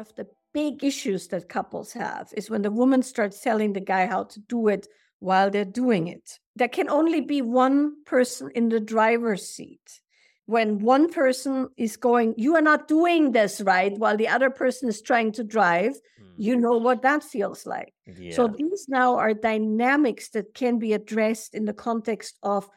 [0.00, 4.06] of the big issues that couples have is when the woman starts telling the guy
[4.06, 4.88] how to do it
[5.20, 6.38] while they're doing it.
[6.56, 10.00] There can only be one person in the driver's seat.
[10.46, 14.88] When one person is going, you are not doing this right, while the other person
[14.88, 16.32] is trying to drive, mm.
[16.36, 17.92] you know what that feels like.
[18.06, 18.34] Yeah.
[18.34, 22.68] So these now are dynamics that can be addressed in the context of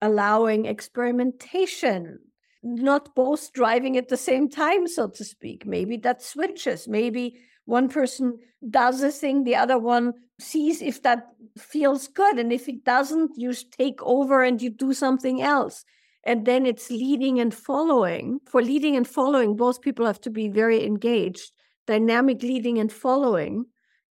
[0.00, 2.20] allowing experimentation
[2.66, 5.64] not both driving at the same time, so to speak.
[5.64, 6.88] Maybe that switches.
[6.88, 12.38] Maybe one person does a thing, the other one sees if that feels good.
[12.38, 15.84] And if it doesn't, you take over and you do something else.
[16.24, 18.40] And then it's leading and following.
[18.48, 21.52] For leading and following, both people have to be very engaged.
[21.86, 23.66] Dynamic leading and following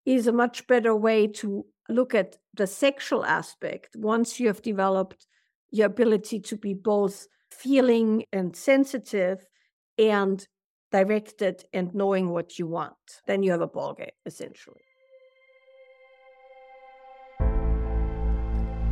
[0.05, 5.25] is a much better way to look at the sexual aspect once you have developed
[5.71, 9.45] your ability to be both feeling and sensitive
[9.97, 10.47] and
[10.91, 12.95] directed and knowing what you want.
[13.27, 14.81] Then you have a ball game, essentially.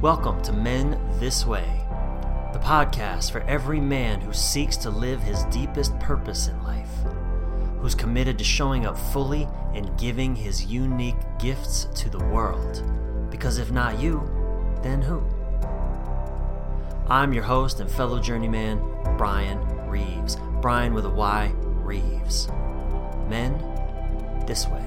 [0.02, 1.86] Welcome to Men This Way,
[2.54, 6.89] the podcast for every man who seeks to live his deepest purpose in life,
[7.80, 12.84] who's committed to showing up fully and giving his unique gifts to the world.
[13.30, 14.22] Because if not you,
[14.82, 15.23] then who?
[17.12, 18.80] I'm your host and fellow journeyman,
[19.17, 19.59] Brian
[19.90, 20.38] Reeves.
[20.62, 22.48] Brian with a Y, Reeves.
[23.28, 23.58] Men,
[24.48, 24.81] this way.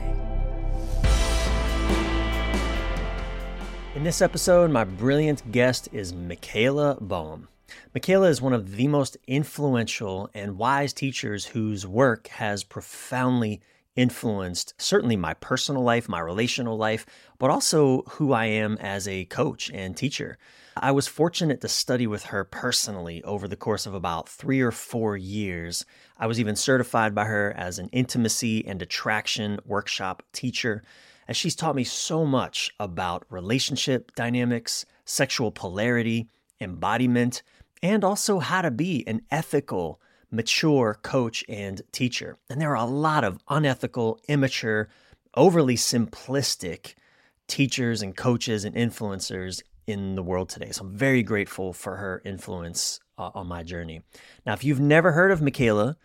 [3.95, 7.47] In this episode, my brilliant guest is Michaela Boehm.
[7.93, 13.61] Michaela is one of the most influential and wise teachers whose work has profoundly
[13.97, 17.05] influenced certainly my personal life, my relational life,
[17.39, 20.39] but also who I am as a coach and teacher.
[20.77, 24.73] I was fortunate to study with her personally over the course of about three or
[24.73, 25.87] four years.
[26.19, 30.83] I was even certified by her as an intimacy and attraction workshop teacher,
[31.29, 36.29] as she's taught me so much about relationship dynamics, sexual polarity,
[36.61, 37.45] embodiment,
[37.81, 40.01] and also how to be an ethical,
[40.33, 42.37] mature coach and teacher.
[42.51, 44.89] And there are a lot of unethical, immature,
[45.37, 46.95] overly simplistic
[47.47, 50.71] teachers and coaches and influencers in the world today.
[50.71, 54.03] So I'm very grateful for her influence uh, on my journey.
[54.47, 55.97] Now, if you've never heard of Michaela,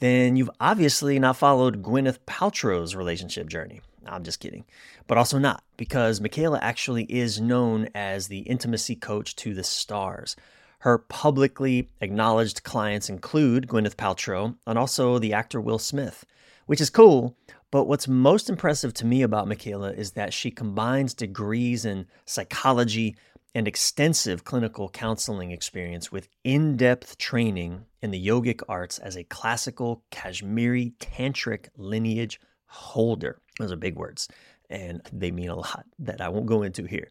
[0.00, 3.80] then you've obviously not followed Gwyneth Paltrow's relationship journey.
[4.06, 4.64] I'm just kidding.
[5.06, 10.36] But also not, because Michaela actually is known as the intimacy coach to the stars.
[10.80, 16.24] Her publicly acknowledged clients include Gwyneth Paltrow and also the actor Will Smith,
[16.66, 17.36] which is cool
[17.70, 23.14] but what's most impressive to me about Michaela is that she combines degrees in psychology
[23.54, 29.24] and extensive clinical counseling experience with in depth training in the yogic arts as a
[29.24, 33.40] classical Kashmiri tantric lineage holder.
[33.58, 34.28] Those are big words,
[34.70, 37.08] and they mean a lot that I won't go into here.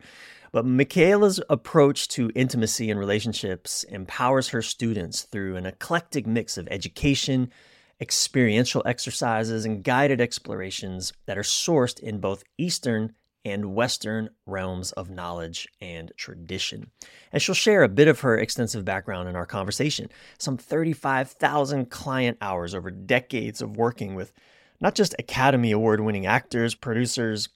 [0.51, 6.67] But Michaela's approach to intimacy and relationships empowers her students through an eclectic mix of
[6.71, 7.51] education,
[7.99, 13.13] experiential exercises, and guided explorations that are sourced in both Eastern
[13.45, 16.91] and Western realms of knowledge and tradition.
[17.31, 22.37] And she'll share a bit of her extensive background in our conversation some 35,000 client
[22.41, 24.33] hours over decades of working with
[24.79, 27.49] not just Academy Award winning actors, producers,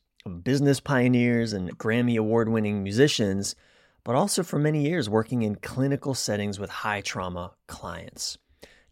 [0.44, 3.56] business pioneers, and Grammy Award winning musicians,
[4.04, 8.38] but also for many years working in clinical settings with high trauma clients.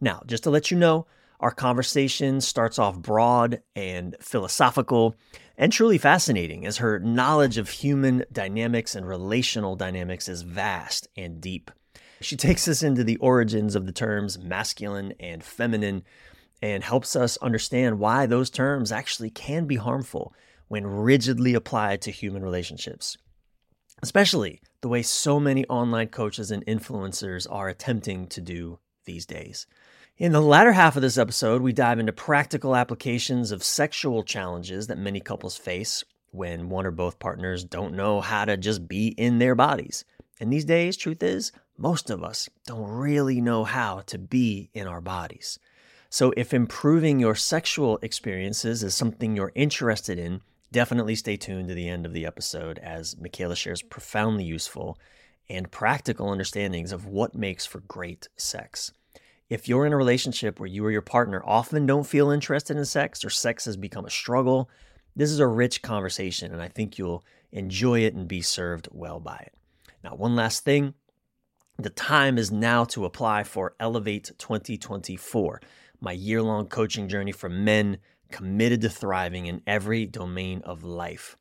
[0.01, 1.07] Now, just to let you know,
[1.39, 5.15] our conversation starts off broad and philosophical
[5.57, 11.41] and truly fascinating as her knowledge of human dynamics and relational dynamics is vast and
[11.41, 11.71] deep.
[12.21, 16.03] She takes us into the origins of the terms masculine and feminine
[16.61, 20.33] and helps us understand why those terms actually can be harmful
[20.67, 23.17] when rigidly applied to human relationships.
[24.01, 29.65] Especially the way so many online coaches and influencers are attempting to do these days.
[30.19, 34.87] In the latter half of this episode, we dive into practical applications of sexual challenges
[34.87, 39.07] that many couples face when one or both partners don't know how to just be
[39.17, 40.03] in their bodies.
[40.41, 44.87] And these days, truth is, most of us don't really know how to be in
[44.87, 45.57] our bodies.
[46.09, 51.73] So, if improving your sexual experiences is something you're interested in, definitely stay tuned to
[51.73, 54.99] the end of the episode as Michaela shares profoundly useful
[55.47, 58.91] and practical understandings of what makes for great sex.
[59.49, 62.85] If you're in a relationship where you or your partner often don't feel interested in
[62.85, 64.69] sex or sex has become a struggle,
[65.15, 69.19] this is a rich conversation and I think you'll enjoy it and be served well
[69.19, 69.55] by it.
[70.03, 70.93] Now, one last thing
[71.79, 75.61] the time is now to apply for Elevate 2024,
[75.99, 77.97] my year long coaching journey for men
[78.29, 81.35] committed to thriving in every domain of life.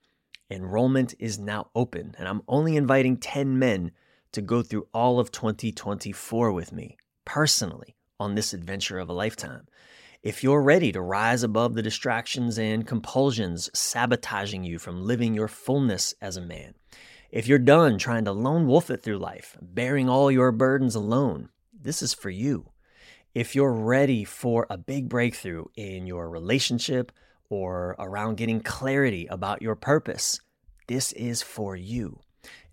[0.51, 3.91] Enrollment is now open, and I'm only inviting 10 men
[4.33, 6.97] to go through all of 2024 with me
[7.27, 9.67] personally on this adventure of a lifetime.
[10.23, 15.47] If you're ready to rise above the distractions and compulsions sabotaging you from living your
[15.47, 16.75] fullness as a man,
[17.31, 21.51] if you're done trying to lone wolf it through life, bearing all your burdens alone,
[21.73, 22.71] this is for you.
[23.35, 27.13] If you're ready for a big breakthrough in your relationship
[27.49, 30.41] or around getting clarity about your purpose,
[30.89, 32.19] this is for you.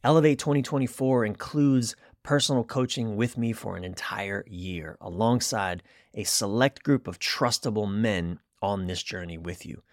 [0.03, 1.95] Elevate 2024 includes
[2.25, 5.83] personal coaching with me for an entire year, alongside
[6.15, 9.83] a select group of trustable men on this journey with you.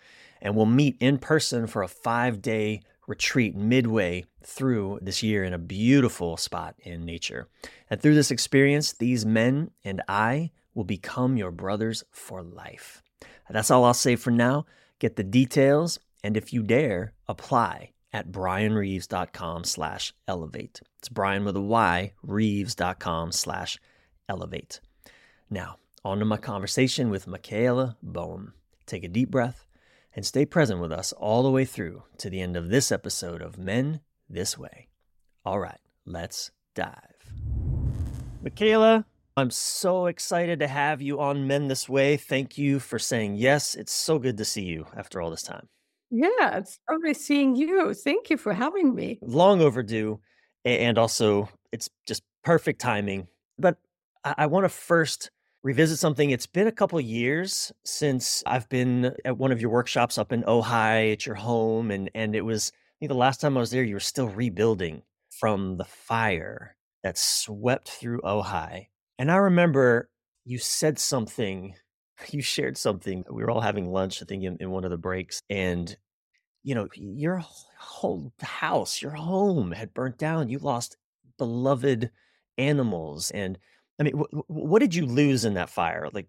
[0.41, 5.53] And we'll meet in person for a five day retreat midway through this year in
[5.53, 7.49] a beautiful spot in nature.
[7.91, 13.03] And through this experience, these men and I will become your brothers for life.
[13.51, 14.65] That's all I'll say for now.
[14.99, 20.81] Get the details, and if you dare, apply at brianreeves.com slash elevate.
[20.99, 23.79] It's Brian with a Y, reeves.com slash
[24.29, 24.81] elevate.
[25.51, 28.55] Now, on to my conversation with Michaela Boehm.
[28.87, 29.65] Take a deep breath
[30.15, 33.41] and stay present with us all the way through to the end of this episode
[33.41, 34.89] of Men This Way.
[35.45, 37.33] All right, let's dive.
[38.43, 39.07] Michaela,
[39.37, 42.17] I'm so excited to have you on Men This Way.
[42.17, 43.75] Thank you for saying yes.
[43.75, 45.69] It's so good to see you after all this time.
[46.13, 47.95] Yeah, it's lovely seeing you.
[47.95, 49.19] Thank you for having me.
[49.23, 50.21] Long overdue.
[50.63, 53.29] And also, it's just perfect timing.
[53.59, 53.79] But
[54.23, 55.31] I, want to first
[55.63, 56.31] revisit something.
[56.31, 60.43] It's been a couple years since I've been at one of your workshops up in
[60.43, 63.71] Ojai at your home, and and it was I think the last time I was
[63.71, 68.89] there, you were still rebuilding from the fire that swept through Ojai.
[69.19, 70.11] And I remember
[70.45, 71.75] you said something.
[72.31, 73.25] You shared something.
[73.29, 75.97] We were all having lunch, I think, in, in one of the breaks, and
[76.63, 77.43] you know, your
[77.79, 80.49] whole house, your home had burnt down.
[80.49, 80.97] You lost
[81.39, 82.11] beloved
[82.59, 83.59] animals, and
[83.99, 86.09] I mean, wh- what did you lose in that fire?
[86.13, 86.29] Like,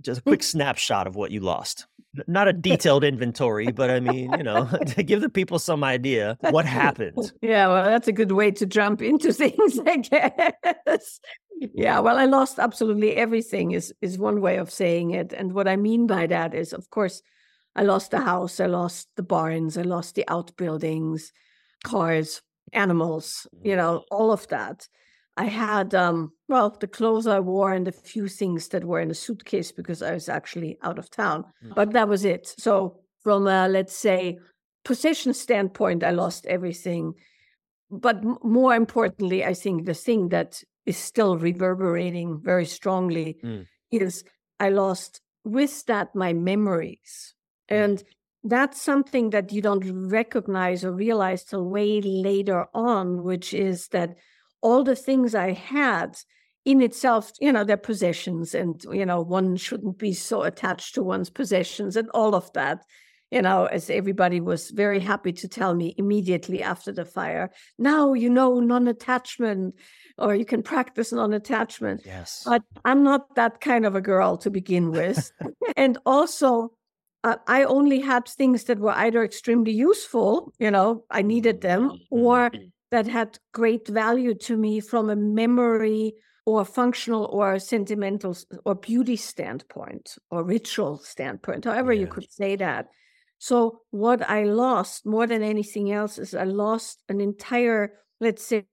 [0.00, 0.30] just a hmm.
[0.30, 1.86] quick snapshot of what you lost.
[2.26, 6.38] Not a detailed inventory, but I mean, you know, to give the people some idea
[6.50, 7.32] what happened.
[7.42, 11.20] Yeah, well, that's a good way to jump into things, I guess.
[11.74, 15.32] Yeah, well, I lost absolutely everything is is one way of saying it.
[15.32, 17.22] And what I mean by that is, of course,
[17.74, 21.32] I lost the house, I lost the barns, I lost the outbuildings,
[21.84, 22.42] cars,
[22.72, 24.88] animals, you know, all of that.
[25.36, 29.10] I had, um, well, the clothes I wore and a few things that were in
[29.10, 31.44] a suitcase because I was actually out of town.
[31.64, 31.74] Mm.
[31.74, 32.54] But that was it.
[32.58, 34.38] So, from a, let's say,
[34.84, 37.14] possession standpoint, I lost everything.
[37.90, 43.66] But m- more importantly, I think the thing that is still reverberating very strongly mm.
[43.90, 44.24] is
[44.60, 47.34] I lost with that my memories.
[47.70, 47.84] Mm.
[47.84, 48.04] And
[48.44, 54.16] that's something that you don't recognize or realize till way later on, which is that
[54.60, 56.16] all the things I had
[56.64, 61.02] in itself, you know, their possessions, and you know, one shouldn't be so attached to
[61.02, 62.84] one's possessions and all of that.
[63.30, 67.50] You know, as everybody was very happy to tell me immediately after the fire.
[67.78, 69.74] Now you know non-attachment,
[70.18, 72.02] or you can practice non-attachment.
[72.04, 75.32] Yes, but I'm not that kind of a girl to begin with,
[75.76, 76.72] and also
[77.24, 81.90] uh, I only had things that were either extremely useful, you know, I needed them,
[81.90, 82.16] mm-hmm.
[82.16, 82.50] or
[82.90, 86.14] that had great value to me from a memory
[86.44, 92.88] or functional or sentimental or beauty standpoint or ritual standpoint, however you could say that.
[93.38, 98.64] So, what I lost more than anything else is I lost an entire, let's say,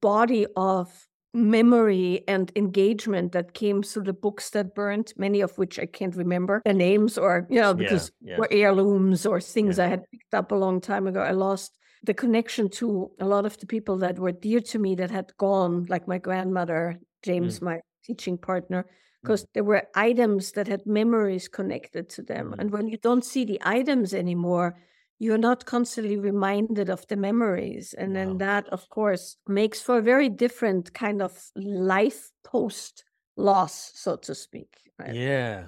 [0.00, 5.78] body of memory and engagement that came through the books that burned, many of which
[5.78, 8.38] I can't remember the names or, you know, because yeah, yeah.
[8.38, 9.84] were heirlooms or things yeah.
[9.84, 11.20] I had picked up a long time ago.
[11.20, 14.94] I lost the connection to a lot of the people that were dear to me
[14.94, 17.62] that had gone, like my grandmother, James, mm.
[17.62, 18.86] my teaching partner,
[19.22, 19.48] because mm.
[19.54, 22.52] there were items that had memories connected to them.
[22.52, 22.60] Mm.
[22.60, 24.76] And when you don't see the items anymore,
[25.18, 27.94] you're not constantly reminded of the memories.
[27.96, 28.38] And then wow.
[28.38, 33.04] that, of course, makes for a very different kind of life post
[33.36, 34.76] loss, so to speak.
[34.98, 35.14] Right?
[35.14, 35.66] Yeah.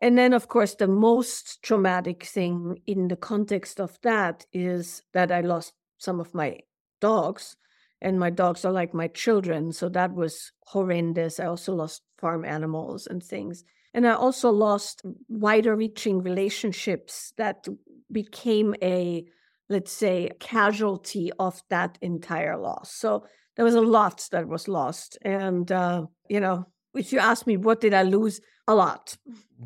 [0.00, 5.32] And then, of course, the most traumatic thing in the context of that is that
[5.32, 6.60] I lost some of my
[7.00, 7.56] dogs,
[8.00, 9.72] and my dogs are like my children.
[9.72, 11.40] So that was horrendous.
[11.40, 13.64] I also lost farm animals and things.
[13.92, 17.66] And I also lost wider reaching relationships that
[18.10, 19.24] became a,
[19.68, 22.92] let's say, casualty of that entire loss.
[22.92, 25.18] So there was a lot that was lost.
[25.22, 28.40] And, uh, you know, if you ask me, what did I lose?
[28.66, 29.16] A lot.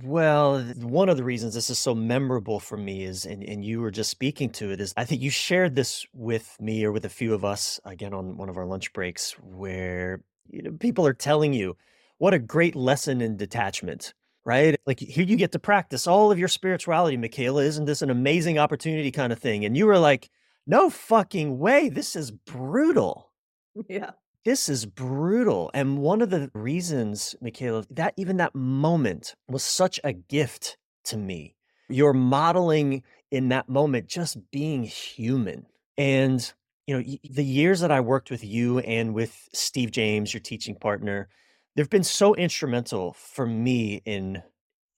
[0.04, 3.80] Well, one of the reasons this is so memorable for me is, and, and you
[3.80, 7.04] were just speaking to it, is I think you shared this with me or with
[7.04, 11.04] a few of us again on one of our lunch breaks where you know, people
[11.04, 11.76] are telling you
[12.18, 14.78] what a great lesson in detachment, right?
[14.86, 17.62] Like here you get to practice all of your spirituality, Michaela.
[17.62, 19.64] Isn't this an amazing opportunity kind of thing?
[19.64, 20.30] And you were like,
[20.66, 21.88] no fucking way.
[21.88, 23.30] This is brutal.
[23.88, 24.10] Yeah
[24.44, 25.70] this is brutal.
[25.74, 31.16] And one of the reasons, Michaela, that even that moment was such a gift to
[31.16, 31.54] me.
[31.88, 35.66] You're modeling in that moment just being human.
[35.96, 36.52] And,
[36.86, 40.74] you know, the years that I worked with you and with Steve James, your teaching
[40.74, 41.28] partner,
[41.76, 44.42] they've been so instrumental for me in,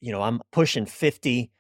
[0.01, 1.51] you know, I'm pushing 50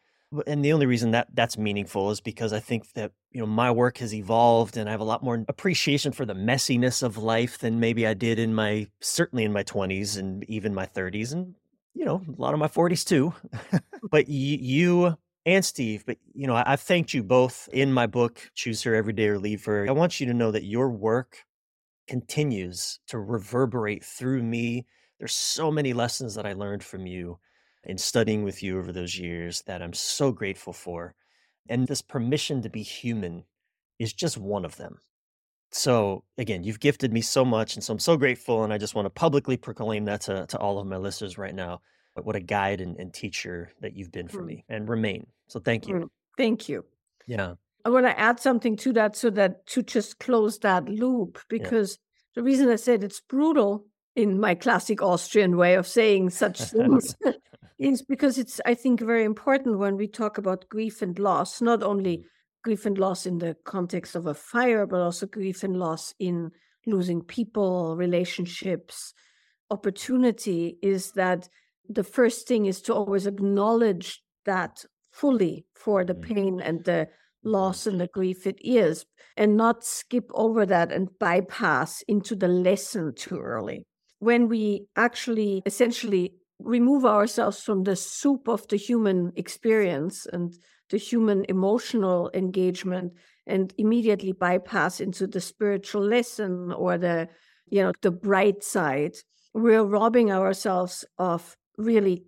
[0.46, 3.70] and the only reason that that's meaningful is because I think that you know my
[3.70, 7.58] work has evolved and I have a lot more appreciation for the messiness of life
[7.58, 11.54] than maybe I did in my certainly in my 20s and even my 30s and
[11.94, 13.32] you know a lot of my 40s too.
[14.10, 15.16] but y- you
[15.46, 18.94] and Steve, but you know I, I've thanked you both in my book Choose Her
[18.94, 19.86] Every Day or Leave Her.
[19.88, 21.44] I want you to know that your work
[22.06, 24.86] continues to reverberate through me.
[25.24, 27.38] There's so many lessons that I learned from you
[27.82, 31.14] in studying with you over those years that I'm so grateful for.
[31.66, 33.44] And this permission to be human
[33.98, 34.98] is just one of them.
[35.70, 37.74] So, again, you've gifted me so much.
[37.74, 38.64] And so I'm so grateful.
[38.64, 41.54] And I just want to publicly proclaim that to, to all of my listeners right
[41.54, 41.80] now.
[42.22, 44.48] What a guide and, and teacher that you've been for mm.
[44.48, 45.26] me and remain.
[45.48, 45.94] So, thank you.
[45.94, 46.08] Mm.
[46.36, 46.84] Thank you.
[47.26, 47.54] Yeah.
[47.82, 51.92] I want to add something to that so that to just close that loop, because
[51.92, 52.32] yeah.
[52.34, 57.16] the reason I said it's brutal in my classic Austrian way of saying such things
[57.78, 61.82] is because it's, I think, very important when we talk about grief and loss, not
[61.82, 62.24] only mm.
[62.62, 66.52] grief and loss in the context of a fire, but also grief and loss in
[66.86, 69.14] losing people, relationships,
[69.70, 71.48] opportunity, is that
[71.88, 76.22] the first thing is to always acknowledge that fully for the mm.
[76.22, 77.50] pain and the mm-hmm.
[77.50, 79.04] loss and the grief it is,
[79.36, 83.84] and not skip over that and bypass into the lesson too early.
[84.24, 90.56] When we actually essentially remove ourselves from the soup of the human experience and
[90.90, 93.12] the human emotional engagement
[93.46, 97.28] and immediately bypass into the spiritual lesson or the
[97.66, 99.16] you know the bright side
[99.52, 102.24] we're robbing ourselves of really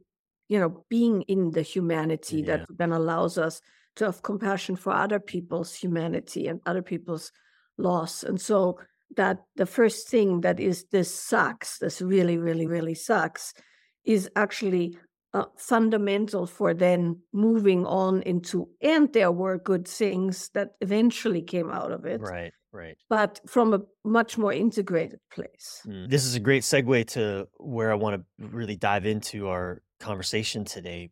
[0.48, 2.58] you know being in the humanity yeah.
[2.58, 3.60] that then allows us
[3.94, 7.32] to have compassion for other people's humanity and other people's
[7.78, 8.78] loss and so
[9.16, 13.54] that the first thing that is this sucks this really really really sucks
[14.04, 14.96] is actually
[15.34, 21.70] uh, fundamental for then moving on into and there were good things that eventually came
[21.70, 26.08] out of it right right but from a much more integrated place mm.
[26.08, 30.64] this is a great segue to where i want to really dive into our conversation
[30.64, 31.10] today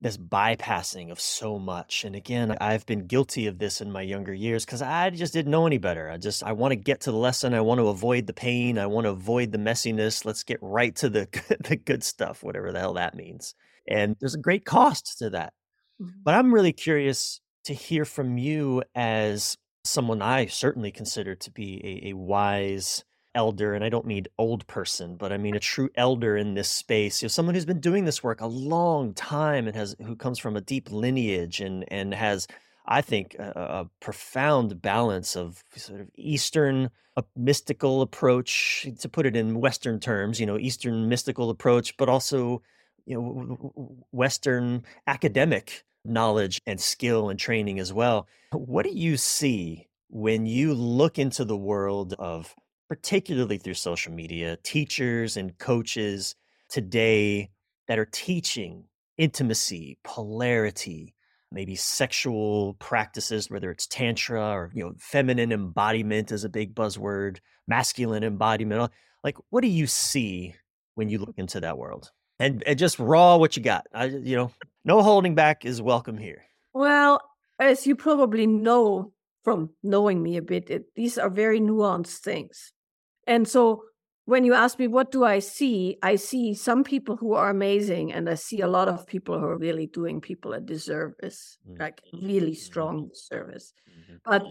[0.00, 4.34] this bypassing of so much and again i've been guilty of this in my younger
[4.34, 7.10] years because i just didn't know any better i just i want to get to
[7.10, 10.42] the lesson i want to avoid the pain i want to avoid the messiness let's
[10.42, 11.26] get right to the
[11.68, 13.54] the good stuff whatever the hell that means
[13.88, 15.54] and there's a great cost to that
[16.00, 16.10] mm-hmm.
[16.22, 22.02] but i'm really curious to hear from you as someone i certainly consider to be
[22.04, 23.02] a, a wise
[23.36, 26.68] elder, and I don't mean old person, but I mean a true elder in this
[26.68, 27.22] space.
[27.22, 30.40] You know, someone who's been doing this work a long time and has who comes
[30.40, 32.48] from a deep lineage and and has,
[32.86, 39.24] I think, a, a profound balance of sort of Eastern a mystical approach, to put
[39.26, 42.62] it in Western terms, you know, Eastern mystical approach, but also,
[43.06, 48.28] you know, Western academic knowledge and skill and training as well.
[48.52, 52.54] What do you see when you look into the world of
[52.88, 56.34] particularly through social media, teachers and coaches
[56.68, 57.50] today
[57.88, 58.84] that are teaching
[59.18, 61.14] intimacy, polarity,
[61.50, 67.38] maybe sexual practices, whether it's tantra or you know, feminine embodiment is a big buzzword,
[67.66, 68.90] masculine embodiment.
[69.24, 70.54] Like, what do you see
[70.94, 72.10] when you look into that world?
[72.38, 73.86] And, and just raw what you got.
[73.94, 74.50] I, you know,
[74.84, 76.44] no holding back is welcome here.
[76.74, 77.20] Well,
[77.58, 79.12] as you probably know
[79.42, 82.72] from knowing me a bit, it, these are very nuanced things.
[83.26, 83.82] And so
[84.26, 85.98] when you ask me, what do I see?
[86.02, 89.46] I see some people who are amazing, and I see a lot of people who
[89.46, 91.80] are really doing people a disservice, mm-hmm.
[91.80, 93.72] like really strong service.
[93.88, 94.16] Mm-hmm.
[94.24, 94.42] But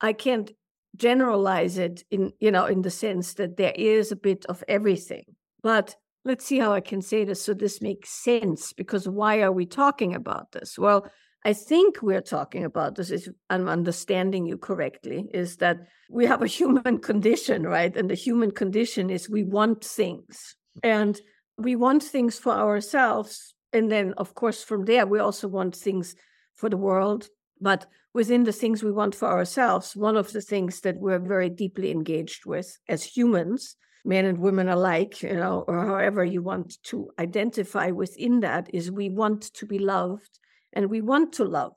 [0.00, 0.50] I can't
[0.96, 5.24] generalize it in, you know, in the sense that there is a bit of everything.
[5.62, 5.96] But
[6.26, 8.74] let's see how I can say this so this makes sense.
[8.74, 10.78] Because why are we talking about this?
[10.78, 11.06] Well,
[11.44, 16.42] I think we're talking about this, if I'm understanding you correctly, is that we have
[16.42, 17.94] a human condition, right?
[17.96, 20.56] And the human condition is we want things.
[20.82, 21.20] And
[21.58, 23.54] we want things for ourselves.
[23.72, 26.14] And then, of course, from there, we also want things
[26.54, 27.28] for the world.
[27.60, 31.48] But within the things we want for ourselves, one of the things that we're very
[31.48, 36.82] deeply engaged with as humans, men and women alike, you know, or however you want
[36.84, 40.38] to identify within that, is we want to be loved
[40.72, 41.74] and we want to love.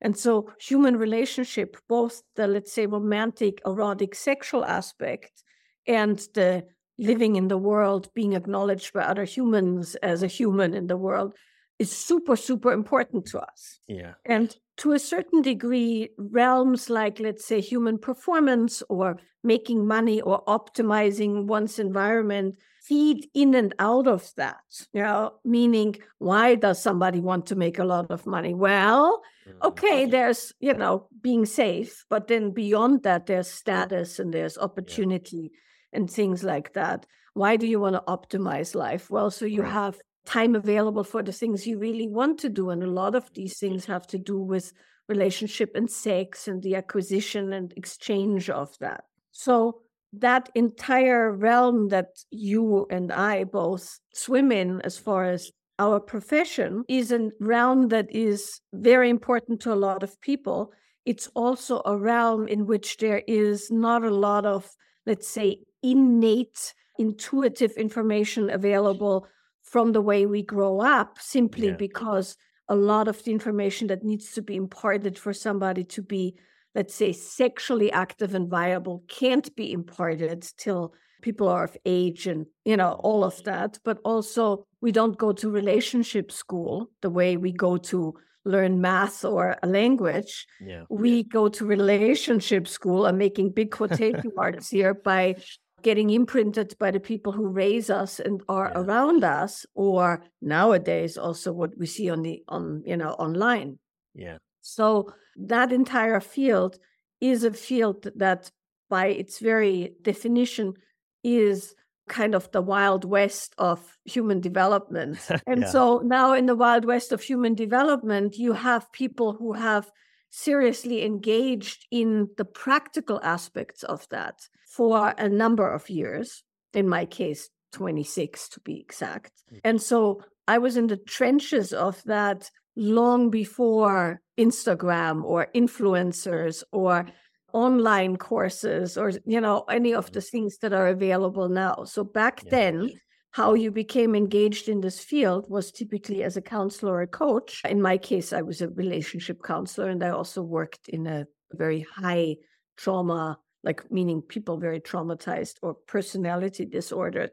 [0.00, 5.42] And so, human relationship, both the, let's say, romantic, erotic, sexual aspect
[5.86, 6.64] and the
[6.98, 11.34] living in the world, being acknowledged by other humans as a human in the world,
[11.78, 13.80] is super, super important to us.
[13.88, 14.12] Yeah.
[14.26, 20.44] And to a certain degree, realms like, let's say, human performance or making money or
[20.44, 22.56] optimizing one's environment
[22.90, 24.64] feed in and out of that.
[24.92, 28.52] You know, meaning, why does somebody want to make a lot of money?
[28.52, 29.68] Well, mm-hmm.
[29.68, 35.52] okay, there's, you know, being safe, but then beyond that, there's status and there's opportunity
[35.52, 35.98] yeah.
[36.00, 37.06] and things like that.
[37.34, 39.08] Why do you want to optimize life?
[39.08, 39.72] Well, so you right.
[39.72, 42.70] have time available for the things you really want to do.
[42.70, 44.72] And a lot of these things have to do with
[45.08, 49.04] relationship and sex and the acquisition and exchange of that.
[49.30, 49.82] So
[50.12, 56.84] that entire realm that you and I both swim in as far as our profession
[56.88, 60.72] is a realm that is very important to a lot of people.
[61.06, 64.68] It's also a realm in which there is not a lot of,
[65.06, 69.26] let's say, innate, intuitive information available
[69.62, 71.76] from the way we grow up simply yeah.
[71.78, 72.36] because
[72.68, 76.36] a lot of the information that needs to be imparted for somebody to be
[76.74, 82.46] let's say sexually active and viable can't be imparted till people are of age and
[82.64, 83.50] you know all of mm-hmm.
[83.50, 83.78] that.
[83.84, 89.24] But also we don't go to relationship school the way we go to learn math
[89.24, 90.46] or a language.
[90.60, 90.84] Yeah.
[90.88, 93.06] we go to relationship school.
[93.06, 95.36] I'm making big quotation marks here by
[95.82, 98.80] getting imprinted by the people who raise us and are yeah.
[98.80, 103.78] around us or nowadays also what we see on the on you know online.
[104.14, 104.38] Yeah.
[104.62, 105.12] So
[105.48, 106.78] that entire field
[107.20, 108.50] is a field that
[108.88, 110.74] by its very definition
[111.22, 111.74] is
[112.08, 115.68] kind of the wild west of human development and yeah.
[115.68, 119.90] so now in the wild west of human development you have people who have
[120.30, 127.04] seriously engaged in the practical aspects of that for a number of years, in my
[127.04, 129.32] case, 26 to be exact.
[129.52, 129.60] Mm.
[129.64, 137.02] And so I was in the trenches of that long before Instagram or influencers or
[137.02, 137.10] mm-hmm.
[137.52, 140.14] online courses or you know any of mm-hmm.
[140.14, 142.50] the things that are available now so back yeah.
[142.50, 142.90] then
[143.32, 147.62] how you became engaged in this field was typically as a counselor or a coach.
[147.68, 151.86] In my case, I was a relationship counselor and I also worked in a very
[151.94, 152.36] high
[152.76, 157.30] trauma, like meaning people very traumatized or personality disordered,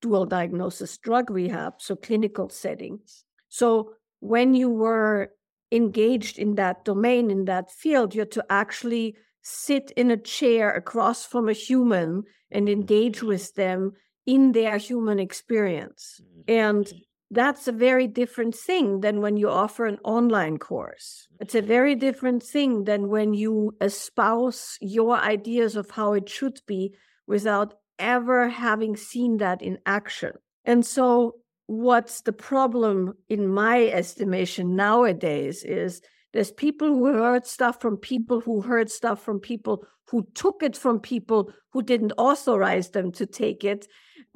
[0.00, 3.24] dual diagnosis drug rehab, so clinical settings.
[3.50, 3.92] So
[4.24, 5.28] when you were
[5.70, 10.70] engaged in that domain, in that field, you had to actually sit in a chair
[10.70, 13.92] across from a human and engage with them
[14.24, 16.22] in their human experience.
[16.22, 16.60] Mm-hmm.
[16.60, 16.92] And
[17.30, 21.28] that's a very different thing than when you offer an online course.
[21.38, 26.60] It's a very different thing than when you espouse your ideas of how it should
[26.66, 26.94] be
[27.26, 30.32] without ever having seen that in action.
[30.64, 31.34] And so,
[31.66, 38.40] what's the problem in my estimation nowadays is there's people who heard stuff from people
[38.40, 43.24] who heard stuff from people who took it from people who didn't authorize them to
[43.24, 43.86] take it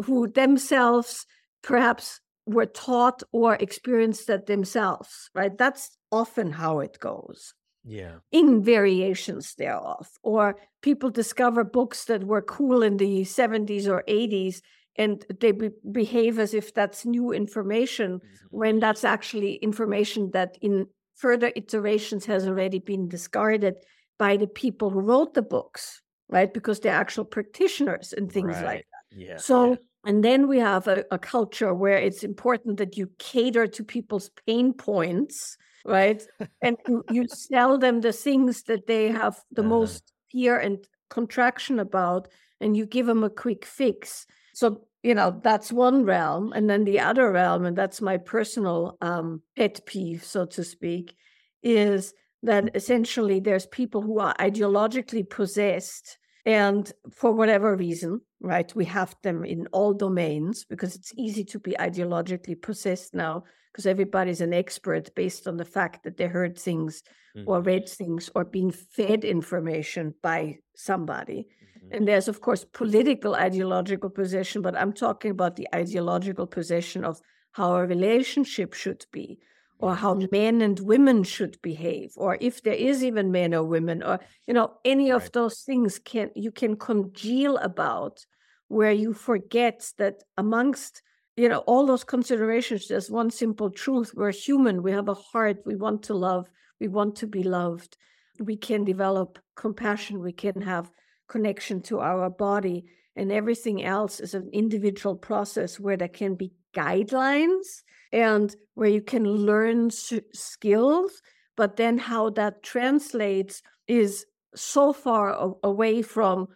[0.05, 1.27] who themselves
[1.62, 5.57] perhaps were taught or experienced that themselves, right?
[5.57, 7.53] That's often how it goes.
[7.85, 8.17] Yeah.
[8.33, 10.09] In variations thereof.
[10.23, 14.61] Or people discover books that were cool in the 70s or 80s
[14.99, 18.47] and they be- behave as if that's new information mm-hmm.
[18.51, 23.77] when that's actually information that in further iterations has already been discarded
[24.19, 26.53] by the people who wrote the books, right?
[26.53, 28.65] Because they're actual practitioners and things right.
[28.65, 29.19] like that.
[29.19, 29.37] Yeah.
[29.37, 29.77] So yeah.
[30.05, 34.31] And then we have a, a, culture where it's important that you cater to people's
[34.47, 36.23] pain points, right?
[36.63, 39.69] and you, you, sell them the things that they have the uh-huh.
[39.69, 42.29] most fear and contraction about,
[42.61, 44.27] and you give them a quick fix.
[44.55, 46.53] So, you know, that's one realm.
[46.53, 51.15] And then the other realm, and that's my personal um, pet peeve, so to speak,
[51.63, 58.87] is that essentially there's people who are ideologically possessed and for whatever reason, right, we
[58.87, 64.41] have them in all domains because it's easy to be ideologically possessed now because everybody's
[64.41, 67.03] an expert based on the fact that they heard things
[67.37, 67.47] mm-hmm.
[67.47, 71.49] or read things or been fed information by somebody.
[71.90, 77.20] And there's, of course, political ideological position, but I'm talking about the ideological position of
[77.53, 79.38] how a relationship should be,
[79.79, 84.03] or how men and women should behave, or if there is even men or women,
[84.03, 85.33] or you know, any of Right.
[85.33, 88.27] those things can you can congeal about
[88.68, 91.03] where you forget that amongst
[91.37, 95.59] you know all those considerations there's one simple truth we're human we have a heart
[95.64, 97.96] we want to love we want to be loved
[98.40, 100.90] we can develop compassion we can have
[101.29, 102.85] connection to our body
[103.17, 109.03] and everything else is an individual process where there can be guidelines and where you
[109.03, 111.21] can learn s- skills
[111.57, 116.47] but then how that translates is so far away from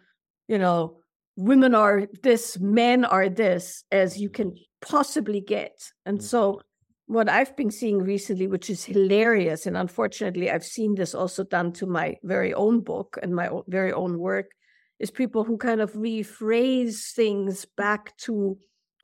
[0.47, 0.97] you know
[1.35, 4.61] women are this men are this as you can mm-hmm.
[4.81, 5.91] possibly get.
[6.05, 7.13] And so mm-hmm.
[7.13, 11.71] what i've been seeing recently which is hilarious and unfortunately i've seen this also done
[11.73, 14.47] to my very own book and my very own work
[14.99, 18.57] is people who kind of rephrase things back to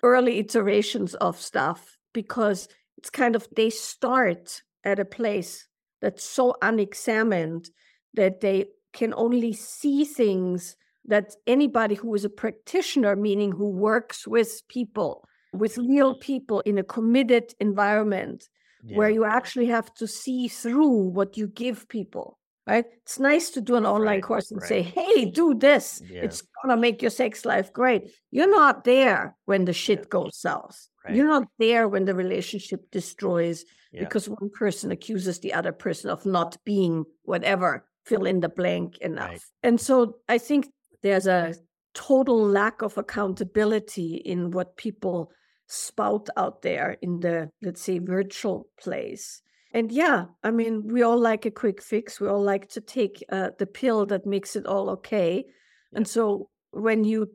[0.03, 5.67] early iterations of stuff because it's kind of they start at a place
[6.01, 7.69] that's so unexamined
[8.13, 10.75] that they can only see things
[11.05, 16.77] that anybody who is a practitioner, meaning who works with people, with real people in
[16.77, 18.47] a committed environment
[18.95, 22.38] where you actually have to see through what you give people.
[22.69, 22.85] Right?
[23.03, 24.69] It's nice to do an online Right, course and right.
[24.69, 26.01] say, hey, do this.
[26.09, 26.21] Yeah.
[26.25, 28.11] It's gonna make your sex life great.
[28.31, 30.87] You're not there when the shit goes south.
[31.05, 31.15] Right.
[31.15, 34.01] You're not there when the relationship destroys Yeah.
[34.03, 38.97] because one person accuses the other person of not being whatever, fill in the blank
[38.99, 39.43] enough.
[39.63, 40.67] And so I think
[41.01, 41.55] there's a
[41.93, 45.31] total lack of accountability in what people
[45.67, 49.41] spout out there in the, let's say, virtual place.
[49.71, 52.19] And yeah, I mean, we all like a quick fix.
[52.19, 55.45] We all like to take uh, the pill that makes it all okay.
[55.93, 57.31] And so when you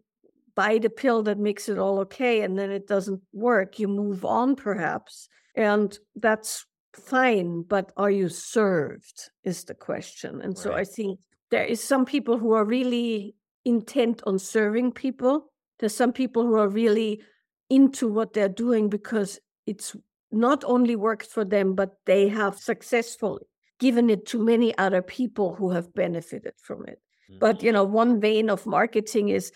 [0.54, 4.24] buy the pill that makes it all okay and then it doesn't work, you move
[4.24, 5.28] on perhaps.
[5.54, 7.62] And that's fine.
[7.62, 9.30] But are you served?
[9.44, 10.40] Is the question.
[10.40, 11.20] And so I think
[11.50, 15.52] there is some people who are really intent on serving people.
[15.78, 17.22] There's some people who are really
[17.70, 19.96] into what they're doing because it's
[20.34, 23.46] not only worked for them, but they have successfully
[23.80, 27.00] given it to many other people who have benefited from it.
[27.40, 29.52] But you know, one vein of marketing is,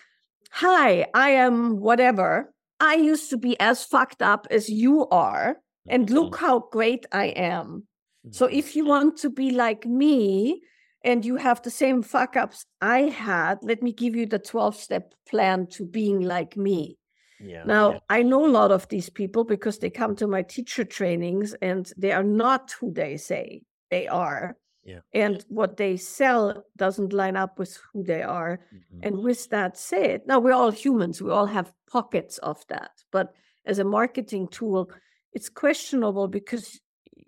[0.51, 2.53] "Hi, I am whatever.
[2.81, 7.27] I used to be as fucked up as you are, and look how great I
[7.27, 7.87] am.
[8.31, 8.53] So Mhm.
[8.53, 10.63] if you want to be like me
[11.05, 14.77] and you have the same fuck ups I had, let me give you the 12
[14.77, 16.98] step plan to being like me."
[17.41, 17.65] Yeah.
[17.65, 17.99] Now, yeah.
[18.11, 21.91] I know a lot of these people because they come to my teacher trainings and
[21.97, 24.57] they are not who they say they are.
[24.85, 25.01] Yeah.
[25.13, 28.61] And what they sell doesn't line up with who they are.
[28.73, 29.01] Mhm.
[29.03, 32.93] And with that said, now we're all humans, we all have pockets of that.
[33.11, 33.35] But
[33.67, 34.91] as a marketing tool,
[35.33, 36.81] it's questionable because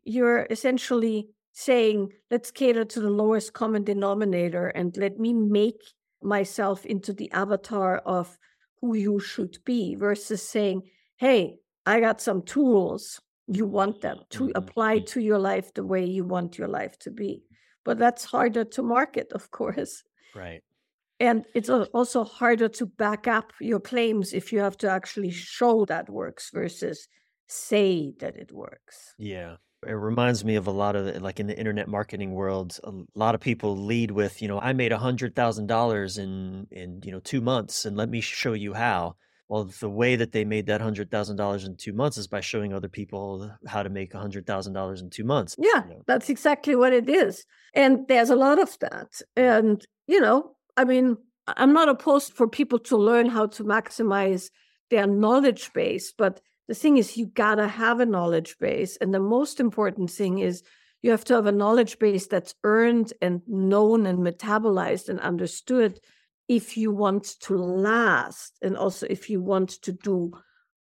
[0.04, 5.82] you're essentially saying, let's cater to the lowest common denominator and let me make
[6.22, 8.38] myself into the avatar of
[8.80, 13.20] who you should be versus saying, hey, I got some tools.
[13.46, 14.52] You want them to Mhm.
[14.54, 17.44] apply to your life the way you want your life to be.
[17.84, 20.04] But that's harder to market, of course.
[20.34, 20.62] Right.
[21.18, 25.84] And it's also harder to back up your claims if you have to actually show
[25.84, 27.08] that works versus
[27.46, 29.14] say that it works.
[29.18, 29.56] Yeah.
[29.86, 32.92] It reminds me of a lot of the, like in the internet marketing world, a
[33.14, 37.00] lot of people lead with, you know, I made a hundred thousand dollars in in
[37.02, 39.16] you know two months, and let me show you how.
[39.48, 42.40] Well, the way that they made that hundred thousand dollars in two months is by
[42.40, 45.56] showing other people how to make a hundred thousand dollars in two months.
[45.58, 46.02] Yeah, you know.
[46.06, 47.44] that's exactly what it is.
[47.74, 49.08] And there's a lot of that.
[49.34, 51.16] And, you know, I mean,
[51.48, 54.50] I'm not opposed for people to learn how to maximize
[54.90, 56.40] their knowledge base, but
[56.70, 58.96] the thing is, you gotta have a knowledge base.
[58.98, 60.62] And the most important thing is
[61.02, 65.98] you have to have a knowledge base that's earned and known and metabolized and understood
[66.46, 70.30] if you want to last and also if you want to do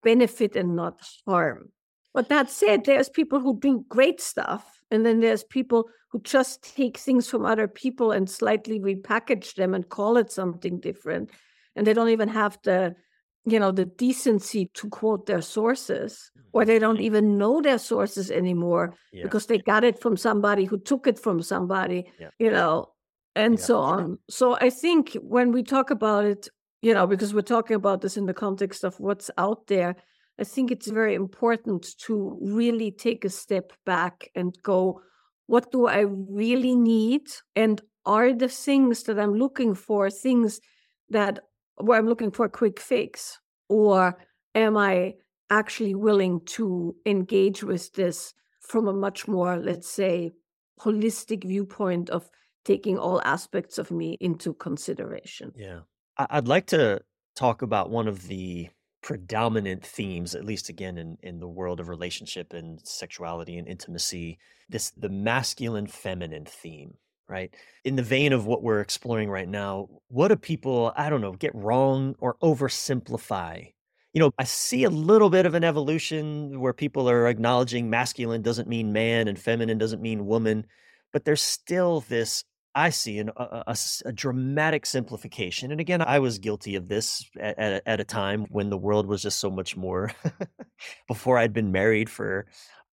[0.03, 1.73] benefit and not harm.
[2.13, 6.77] But that said, there's people who do great stuff, and then there's people who just
[6.77, 11.31] take things from other people and slightly repackage them and call it something different,
[11.75, 12.95] and they don't even have the,
[13.51, 16.69] you know, the decency to quote their sources, or mm-hmm.
[16.69, 19.23] they don't even know their sources anymore Yeah.
[19.25, 22.31] because they got it from somebody who took it from somebody, Yeah.
[22.39, 22.93] you know,
[23.35, 23.65] and Yeah.
[23.65, 24.19] so on.
[24.29, 26.49] So I think when we talk about it,
[26.83, 29.97] you know, because we're talking about this in the context of what's out there,
[30.39, 35.03] I think it's very important to really take a step back and go,
[35.47, 37.23] what do I really need?
[37.57, 40.61] And are the things that I'm looking for things
[41.11, 41.41] that
[41.81, 43.39] where I'm looking for a quick fix?
[43.69, 44.19] Or
[44.55, 45.15] am I
[45.51, 50.33] actually willing to engage with this from a much more, let's say,
[50.81, 52.31] holistic viewpoint of
[52.65, 55.53] taking all aspects of me into consideration?
[55.57, 55.81] Yeah.
[56.17, 57.01] I'd like to
[57.37, 58.69] talk about one of the
[59.03, 64.39] predominant themes, at least again in, in the world of relationship and sexuality and intimacy,
[64.69, 66.95] this the masculine feminine theme
[67.29, 67.55] right?
[67.85, 71.33] In the vein of what we're exploring right now, what do people, I don't know,
[71.33, 73.73] get wrong or oversimplify?
[74.13, 78.43] You know, I see a little bit of an evolution where people are acknowledging masculine
[78.43, 80.67] doesn't mean man and feminine doesn't mean woman,
[81.13, 85.73] but there's still this I see an, a, a, a, dramatic simplification.
[85.73, 89.07] And again, I was guilty of this at, at, at, a time when the world
[89.07, 90.13] was just so much more
[91.09, 92.47] before I'd been married for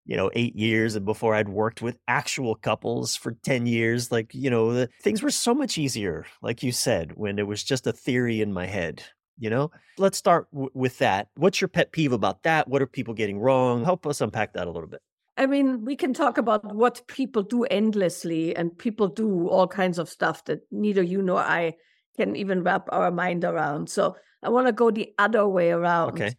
[0.05, 4.11] you know, eight years and before I'd worked with actual couples for 10 years.
[4.11, 7.63] Like, you know, the, things were so much easier, like you said, when it was
[7.63, 9.03] just a theory in my head.
[9.37, 11.27] You know, let's start w- with that.
[11.35, 12.69] What's your pet peeve about that?
[12.69, 13.83] What are people getting wrong?
[13.83, 15.01] Help us unpack that a little bit.
[15.37, 19.99] I mean, we can talk about what people do endlessly, and people do all kinds
[19.99, 21.73] of stuff that neither you nor I
[22.15, 23.89] can even wrap our mind around.
[23.89, 26.11] So I want to go the other way around.
[26.11, 26.33] Okay.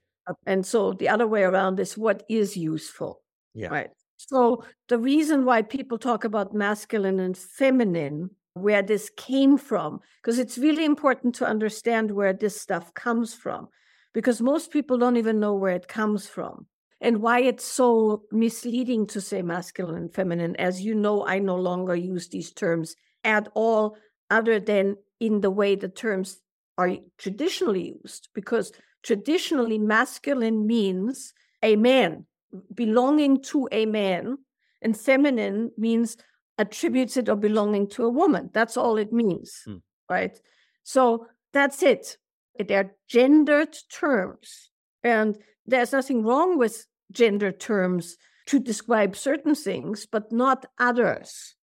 [0.47, 3.21] And so the other way around is what is useful.
[3.57, 3.69] Yeah.
[3.69, 3.91] Right.
[4.19, 10.39] So the reason why people talk about masculine and feminine, where this came from, because
[10.39, 13.69] it's really important to understand where this stuff comes from,
[14.15, 16.67] because most people don't even know where it comes from
[17.01, 20.57] and why it's so misleading to say masculine and feminine.
[20.57, 23.97] As you know, I no longer use these terms at all,
[24.31, 26.43] other than in the way the terms
[26.79, 32.27] are traditionally used, because traditionally masculine means a man
[32.75, 34.39] belonging to a man,
[34.83, 36.17] and feminine means
[36.59, 38.51] attributed or belonging to a woman.
[38.53, 39.77] That's all it means, hmm.
[40.09, 40.39] right?
[40.83, 42.17] So that's it.
[42.59, 44.71] They're gendered terms.
[45.03, 48.17] And there's nothing wrong with gender terms
[48.47, 51.55] to describe certain things, but not others,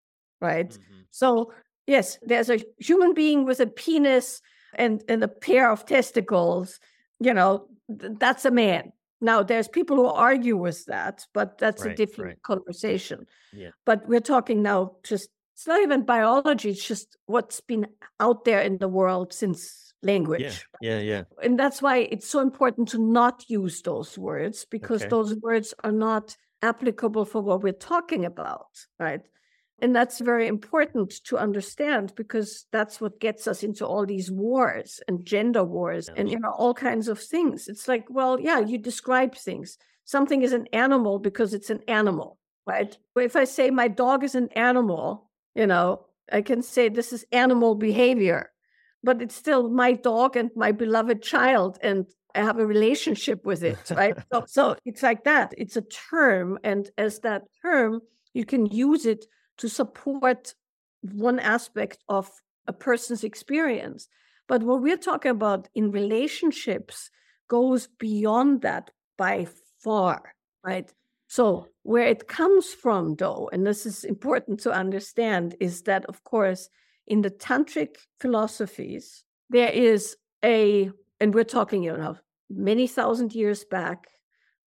[0.42, 0.70] right?
[0.70, 1.02] Mm-hmm.
[1.12, 1.54] So,
[1.88, 4.42] yes, there's a human being with a penis
[4.76, 6.80] and, and a pair of testicles,
[7.20, 7.68] you know,
[8.00, 8.92] th- that's a man.
[9.24, 12.42] Now, there's people who argue with that, but that's right, a different right.
[12.44, 13.26] conversation.
[13.54, 13.70] Yeah.
[13.86, 17.88] But we're talking now just, it's not even biology, it's just what's been
[18.20, 20.68] out there in the world since language.
[20.82, 21.24] Yeah, yeah, yeah.
[21.42, 25.10] And that's why it's so important to not use those words because okay.
[25.10, 28.68] those words are not applicable for what we're talking about,
[29.00, 29.22] right?
[29.80, 35.02] And that's very important to understand because that's what gets us into all these wars
[35.08, 37.68] and gender wars and you know all kinds of things.
[37.68, 39.78] It's like, well, yeah, you describe things.
[40.06, 42.96] Something is an animal because it's an animal, right?
[43.18, 47.26] If I say my dog is an animal, you know, I can say this is
[47.32, 48.52] animal behavior,
[49.04, 52.06] but it's still my dog and my beloved child and
[52.36, 54.18] I have a relationship with it, right?
[54.32, 55.54] so, so it's like that.
[55.58, 56.58] It's a term.
[56.64, 58.02] And as that term,
[58.34, 59.26] you can use it
[59.58, 60.56] to support
[61.02, 62.30] one aspect of
[62.68, 64.08] a person's experience.
[64.48, 67.10] But what we're talking about in relationships
[67.48, 69.48] goes beyond that by
[69.84, 70.92] far, right?
[71.28, 76.24] So, where it comes from, though, and this is important to understand, is that, of
[76.24, 76.70] course,
[77.08, 82.18] in the tantric philosophies, there is a, and we're talking, you know,
[82.50, 84.08] many thousand years back,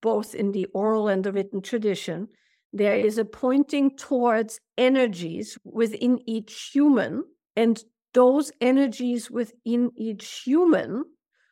[0.03, 2.29] both in the oral and the written tradition,
[2.77, 7.25] there is a pointing towards energies within each human,
[7.57, 11.05] and those energies within each human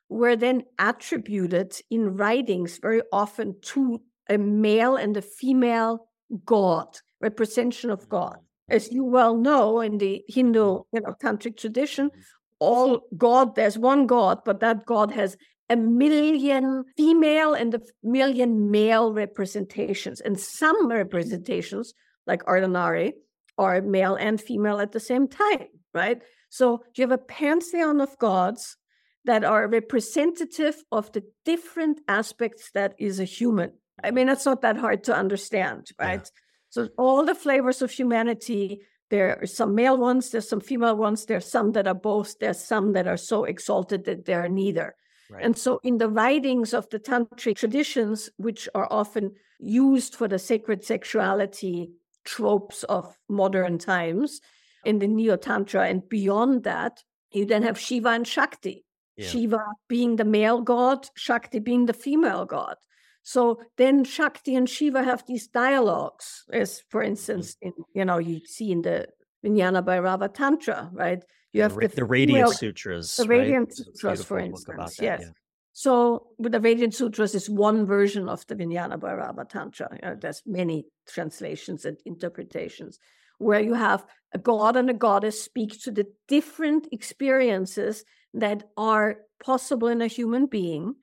[0.08, 6.08] were then attributed in writings very often to a male and a female
[6.44, 6.88] god,
[7.20, 8.10] representation of mm-hmm.
[8.10, 8.36] God.
[8.68, 12.10] As you well know, in the Hindu you know, tantric tradition,
[12.58, 15.36] all God, there's one God, but that God has
[15.70, 20.20] a million female and a million male representations.
[20.20, 21.94] And some representations,
[22.26, 23.12] like Ardhanari,
[23.56, 26.20] are male and female at the same time, right?
[26.50, 28.76] So you have a pantheon of gods
[29.24, 33.72] that are representative of the different aspects that is a human.
[34.02, 36.20] I mean, that's not that hard to understand, right?
[36.20, 36.40] Yeah.
[36.68, 41.24] So all the flavors of humanity, there are some male ones, there's some female ones,
[41.24, 44.94] there's some that are both, there's some that are so exalted that they're neither.
[45.30, 45.44] Right.
[45.44, 50.38] And so, in the writings of the tantric traditions, which are often used for the
[50.38, 51.90] sacred sexuality
[52.24, 54.40] tropes of modern times,
[54.84, 58.84] in the Neo Tantra and beyond that, you then have Shiva and Shakti.
[59.16, 59.28] Yeah.
[59.28, 62.76] Shiva being the male god, Shakti being the female god.
[63.22, 67.10] So then Shakti and Shiva have these dialogues, as for mm-hmm.
[67.10, 69.08] instance, in you know, you see in the
[69.44, 71.22] Vijnana Bhairava Tantra, right?
[71.52, 73.16] You have the, the Radiant Sutras.
[73.16, 73.76] The Radiant right?
[73.76, 74.98] Sutras, for instance.
[75.00, 75.20] Yes.
[75.22, 75.28] Yeah.
[75.72, 79.88] So, with the Radiant Sutras is one version of the Vijnana Bhairava Tantra.
[79.92, 82.98] You know, there's many translations and interpretations
[83.38, 89.18] where you have a god and a goddess speak to the different experiences that are
[89.44, 90.94] possible in a human being.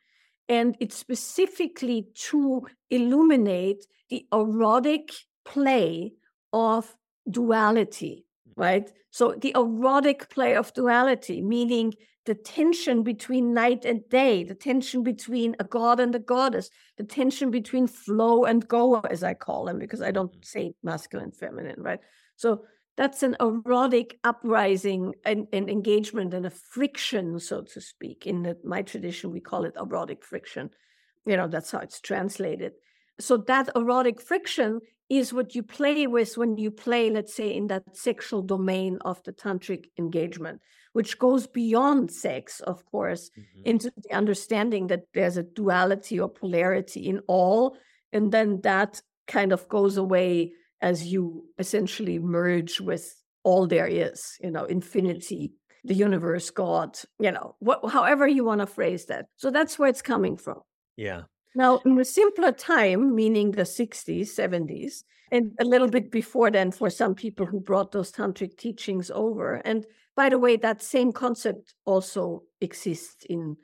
[0.49, 5.11] And it's specifically to illuminate the erotic
[5.45, 6.13] play
[6.51, 6.95] of
[7.29, 8.89] duality, right?
[9.11, 11.93] So the erotic play of duality, meaning
[12.25, 17.03] the tension between night and day, the tension between a god and a goddess, the
[17.03, 20.45] tension between flow and go, as I call them, because I don't mm.
[20.45, 21.99] say masculine, feminine, right?
[22.35, 22.63] So
[22.95, 28.27] that's an erotic uprising and, and, engagement and a friction, so to speak.
[28.27, 30.69] In the, my tradition, we call it erotic friction.
[31.25, 32.73] You know, that's how it's translated.
[33.19, 37.67] So that erotic friction is what you play with when you play, let's say, in
[37.67, 40.61] that sexual domain of the tantric engagement,
[40.93, 43.61] which goes beyond sex, of course, mm-hmm.
[43.65, 47.75] into the understanding that there's a duality or polarity in all.
[48.13, 54.37] And then that kind of goes away as you essentially merge with all there is,
[54.41, 55.51] you know, infinity,
[55.83, 59.25] the universe, God, you know, what, however you want to phrase that.
[59.35, 60.61] So that's where it's coming from.
[60.95, 61.23] Yeah.
[61.55, 66.71] Now, in a simpler time, meaning the 60s, 70s, and a little bit before then
[66.71, 69.55] for some people who brought those tantric teachings over.
[69.65, 69.85] And
[70.15, 73.57] by the way, that same concept also exists in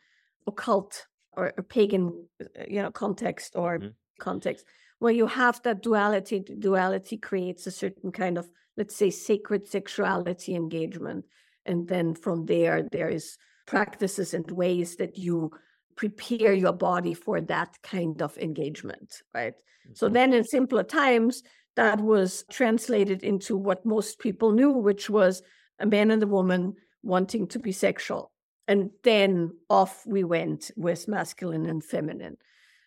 [0.48, 3.90] occult or, pagan, uh, you know, context or mm-hmm.
[4.20, 4.66] context
[5.00, 6.40] where you have that duality.
[6.40, 11.26] Duality creates a certain kind of, let's say, sacred sexuality engagement.
[11.66, 15.52] And then from there, there is practices and ways that you
[15.98, 19.54] prepare your body for that kind of engagement, right?
[19.54, 19.94] Mm-hmm.
[19.96, 21.44] So then in simpler times,
[21.76, 25.42] that was translated into what most people knew, which was
[25.80, 28.32] a man and a woman wanting to be sexual.
[28.68, 32.38] And then off we went with masculine and feminine.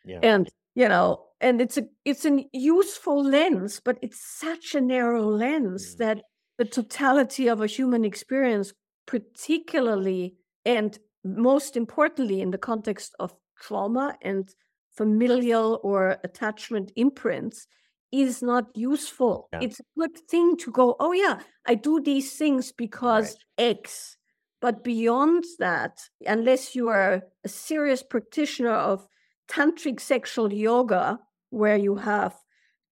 [0.04, 0.20] Yeah.
[0.22, 5.24] And, you know, and it's a it's a useful lens, but it's such a narrow
[5.24, 5.98] lens mm.
[5.98, 6.22] that
[6.58, 8.74] the totality of a human experience,
[9.06, 14.54] particularly and most importantly in the context of trauma and
[14.96, 17.66] familial or attachment imprints
[18.12, 19.48] is not useful.
[19.52, 19.60] Yeah.
[19.62, 23.76] It's a good thing to go, oh, yeah, I do these things because right.
[23.76, 24.16] X.
[24.60, 29.06] But beyond that, unless you are a serious practitioner of
[29.48, 31.18] tantric sexual yoga,
[31.50, 32.36] where you have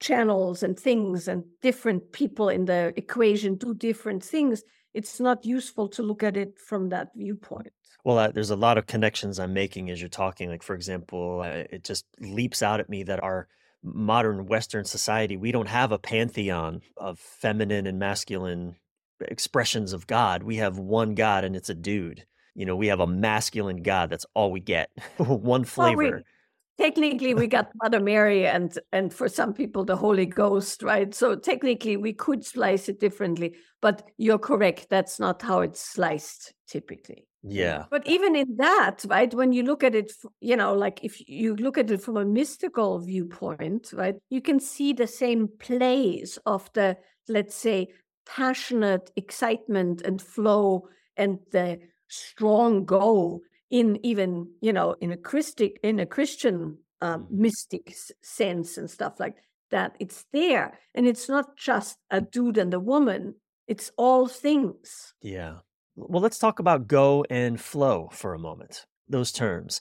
[0.01, 4.62] channels and things and different people in the equation do different things,
[4.94, 7.72] it's not useful to look at it from that viewpoint.
[8.05, 10.48] Well, uh, there's a lot of connections I'm making as you're talking.
[10.48, 13.48] Like, for example, uh, it just leaps out at me that our
[13.83, 18.77] modern Western society, we don't have a pantheon of feminine and masculine
[19.20, 20.42] expressions of God.
[20.42, 22.24] We have one God and it's a dude.
[22.55, 24.11] You know, we have a masculine God.
[24.11, 24.90] That's all we get.
[25.16, 26.03] one flavor.
[26.03, 26.22] Well, we,
[26.79, 31.14] technically we got mother mary and and for some people the holy ghost right?
[31.14, 36.55] So technically we could slice it differently but you're correct that's not how it's sliced
[36.67, 37.27] typically.
[37.43, 37.85] Yeah.
[37.91, 41.57] But even in that right when you look at it you know like if you
[41.57, 46.71] look at it from a mystical viewpoint right you can see the same plays of
[46.75, 46.97] the
[47.29, 47.88] let's say
[48.27, 55.78] passionate excitement and flow and the strong go in even you know in a christic
[55.83, 59.37] in a christian um, mystic sense and stuff like
[59.70, 60.78] that it's there.
[60.94, 63.35] And it's not just a dude and a woman
[63.66, 65.12] it's all things.
[65.20, 65.57] Yeah.
[65.94, 69.81] Well let's talk about go and flow for a moment those terms.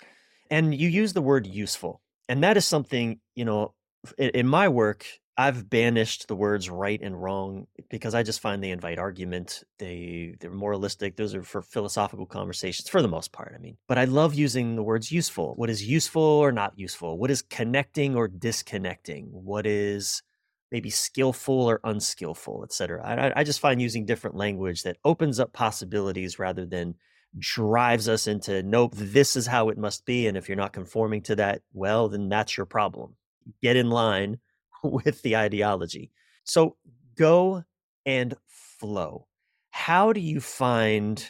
[0.50, 3.74] And you use the word useful and that is something you know
[4.18, 5.06] in my work
[5.40, 9.64] I've banished the words right and wrong because I just find they invite argument.
[9.78, 11.16] They they're moralistic.
[11.16, 13.54] Those are for philosophical conversations for the most part.
[13.56, 15.54] I mean, but I love using the words useful.
[15.56, 17.20] What is useful or not useful?
[17.20, 19.26] What is connecting or disconnecting?
[19.32, 20.24] What is
[20.72, 23.02] maybe skillful or unskillful, etc.
[23.06, 26.96] I, I just find using different language that opens up possibilities rather than
[27.38, 31.22] drives us into nope, this is how it must be, and if you're not conforming
[31.24, 33.16] to that, well, then that's your problem.
[33.62, 34.40] Get in line
[34.92, 36.12] with the ideology.
[36.44, 36.78] So
[37.18, 37.64] go
[38.06, 39.28] and flow.
[39.72, 41.24] How do you find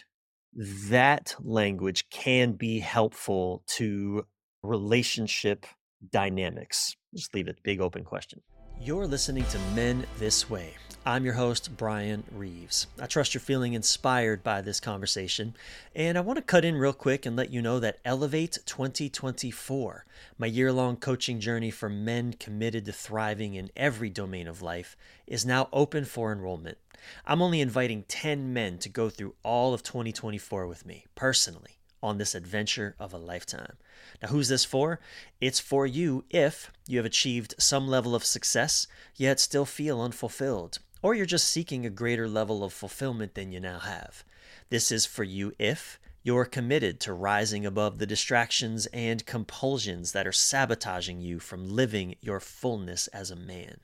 [0.90, 4.26] that language can be helpful to
[4.64, 5.66] relationship
[6.12, 6.96] dynamics?
[7.16, 8.42] Just leave it big open question.
[8.80, 10.76] You're listening to Men This Way.
[11.08, 12.86] I'm your host, Brian Reeves.
[13.00, 15.56] I trust you're feeling inspired by this conversation,
[15.96, 20.06] and I want to cut in real quick and let you know that Elevate 2024,
[20.38, 24.98] my year long coaching journey for men committed to thriving in every domain of life,
[25.26, 26.78] is now open for enrollment.
[27.26, 32.18] I'm only inviting 10 men to go through all of 2024 with me, personally, on
[32.18, 33.78] this adventure of a lifetime.
[34.22, 35.00] Now, who's this for?
[35.40, 40.80] It's for you if you have achieved some level of success, yet still feel unfulfilled,
[41.02, 44.24] or you're just seeking a greater level of fulfillment than you now have.
[44.70, 50.28] This is for you if you're committed to rising above the distractions and compulsions that
[50.28, 53.78] are sabotaging you from living your fullness as a man.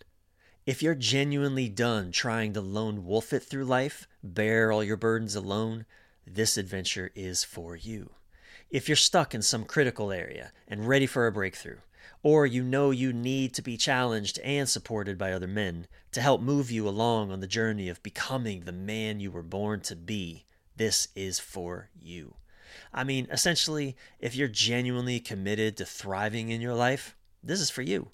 [0.66, 5.36] If you're genuinely done trying to lone wolf it through life, bear all your burdens
[5.36, 5.86] alone,
[6.26, 8.11] this adventure is for you.
[8.70, 11.80] If you're stuck in some critical area and ready for a breakthrough,
[12.24, 16.41] or you know you need to be challenged and supported by other men to help
[16.41, 20.45] move you along on the journey of becoming the man you were born to be,
[20.78, 22.36] this is for you.
[22.93, 27.82] I mean, essentially, if you're genuinely committed to thriving in your life, this is for
[27.82, 28.11] you.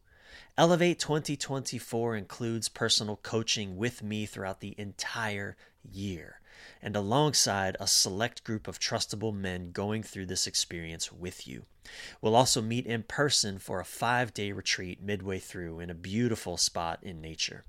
[0.57, 5.55] Elevate 2024 includes personal coaching with me throughout the entire
[5.89, 6.38] year
[6.81, 11.65] and alongside a select group of trustable men going through this experience with you.
[12.21, 16.57] We'll also meet in person for a five day retreat midway through in a beautiful
[16.57, 17.65] spot in nature.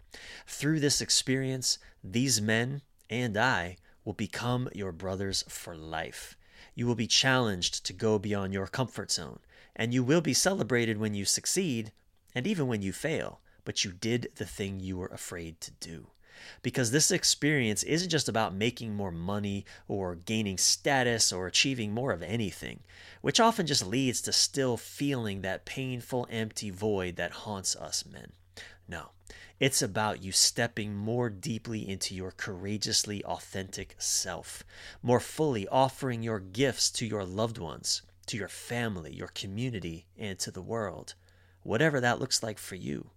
[0.47, 6.37] Through this experience, these men and I will become your brothers for life.
[6.75, 9.41] You will be challenged to go beyond your comfort zone,
[9.75, 11.93] and you will be celebrated when you succeed
[12.35, 16.07] and even when you fail, but you did the thing you were afraid to do
[16.63, 22.13] because this experience isn't just about making more money or gaining status or achieving more
[22.13, 22.81] of anything,
[23.21, 28.33] which often just leads to still feeling that painful, empty void that haunts us men.
[28.89, 29.11] No,
[29.61, 34.65] it's about you stepping more deeply into your courageously authentic self,
[35.03, 40.39] more fully offering your gifts to your loved ones, to your family, your community, and
[40.39, 41.15] to the world,
[41.63, 43.11] whatever that looks like for you.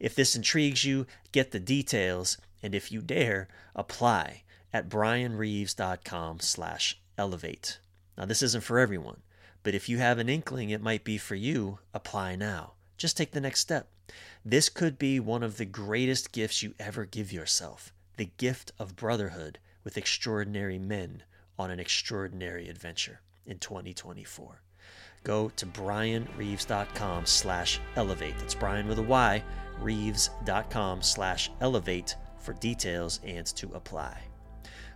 [0.00, 7.00] If this intrigues you, get the details, and if you dare, apply at brianreeves.com slash
[7.16, 7.78] elevate.
[8.16, 9.22] Now, this isn't for everyone,
[9.62, 12.72] but if you have an inkling it might be for you, apply now.
[12.96, 13.88] Just take the next step.
[14.44, 18.96] This could be one of the greatest gifts you ever give yourself the gift of
[18.96, 21.22] brotherhood with extraordinary men
[21.58, 24.63] on an extraordinary adventure in 2024
[25.24, 28.38] go to brianreeves.com slash elevate.
[28.38, 29.42] That's Brian with a Y,
[29.80, 34.20] reeves.com slash elevate for details and to apply.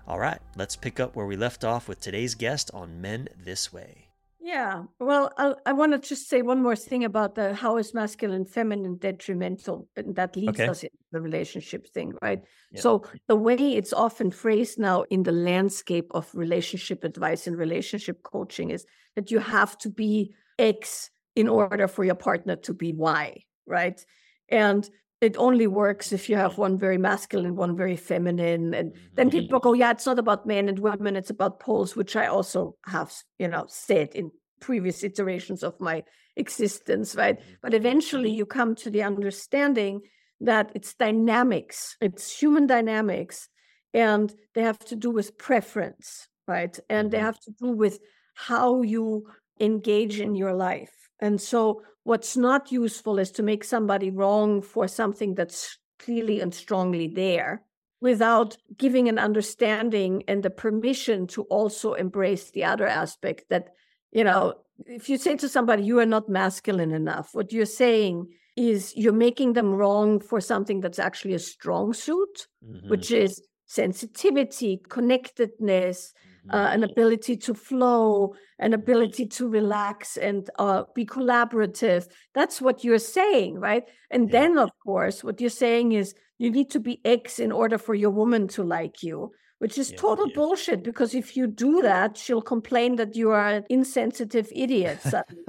[0.07, 3.73] All right, let's pick up where we left off with today's guest on Men This
[3.73, 4.08] Way.
[4.49, 7.93] Yeah, well, I, I want to just say one more thing about the how is
[7.93, 10.69] masculine feminine detrimental, and that leads okay.
[10.69, 12.43] us into the relationship thing, right?
[12.73, 12.83] Yep.
[12.83, 18.23] So the way it's often phrased now in the landscape of relationship advice and relationship
[18.23, 18.87] coaching is
[19.17, 24.03] that you have to be X in order for your partner to be Y, right?
[24.49, 24.89] And
[25.21, 28.73] it only works if you have one very masculine, one very feminine.
[28.75, 29.39] And then mm-hmm.
[29.39, 32.77] people go, yeah, it's not about men and women, it's about poles, which I also
[32.87, 36.05] have, you know, said in previous iterations of my
[36.37, 37.39] existence, right?
[37.39, 37.53] Mm-hmm.
[37.63, 40.03] But eventually you come to the understanding
[40.41, 43.49] that it's dynamics, it's human dynamics,
[43.93, 46.79] and they have to do with preference, right?
[46.89, 47.27] And they mm-hmm.
[47.27, 47.99] have to do with
[48.35, 49.27] how you
[49.59, 51.08] engage in your life.
[51.21, 56.55] And so, what's not useful is to make somebody wrong for something that's clearly and
[56.55, 57.63] strongly there
[58.01, 63.75] without giving an understanding and the permission to also embrace the other aspect that,
[64.13, 64.55] you know,
[64.87, 69.13] if you say to somebody, you are not masculine enough, what you're saying is you're
[69.13, 72.89] making them wrong for something that's actually a strong suit, mm-hmm.
[72.89, 76.13] which is sensitivity, connectedness,
[76.51, 82.09] uh, an ability to flow, an ability to relax and uh, be collaborative.
[82.35, 83.85] That's what you're saying, right?
[84.11, 84.41] And yeah.
[84.41, 87.95] then, of course, what you're saying is you need to be X in order for
[87.95, 90.35] your woman to like you, which is yeah, total yeah.
[90.35, 95.01] bullshit because if you do that, she'll complain that you are an insensitive idiot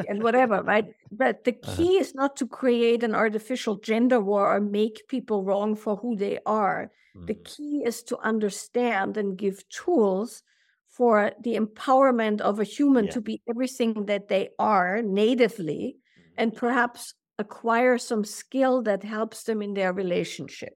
[0.08, 0.88] and whatever, right?
[1.12, 1.76] But the uh-huh.
[1.76, 2.02] key uh-huh.
[2.02, 6.40] is not to create an artificial gender war or make people wrong for who they
[6.46, 6.92] are.
[7.16, 7.26] Mm-hmm.
[7.28, 10.44] The key is to understand and give tools
[11.00, 13.12] for the empowerment of a human yeah.
[13.12, 16.32] to be everything that they are natively mm-hmm.
[16.38, 20.76] and perhaps acquire some skill that helps them in their relationship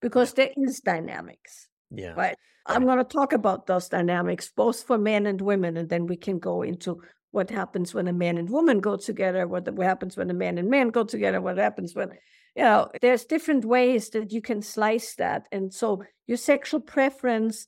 [0.00, 4.96] because there is dynamics yeah right i'm going to talk about those dynamics both for
[4.96, 6.98] men and women and then we can go into
[7.30, 10.58] what happens when a man and woman go together, what, what happens when a man
[10.58, 12.10] and man go together, what happens when,
[12.56, 15.46] you know, there's different ways that you can slice that.
[15.52, 17.66] And so your sexual preference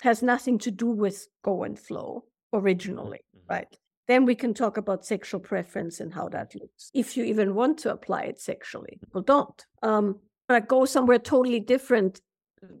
[0.00, 3.54] has nothing to do with go and flow originally, mm-hmm.
[3.54, 3.76] right?
[4.08, 6.90] Then we can talk about sexual preference and how that looks.
[6.94, 9.64] If you even want to apply it sexually, people don't.
[9.82, 12.20] Um, I go somewhere totally different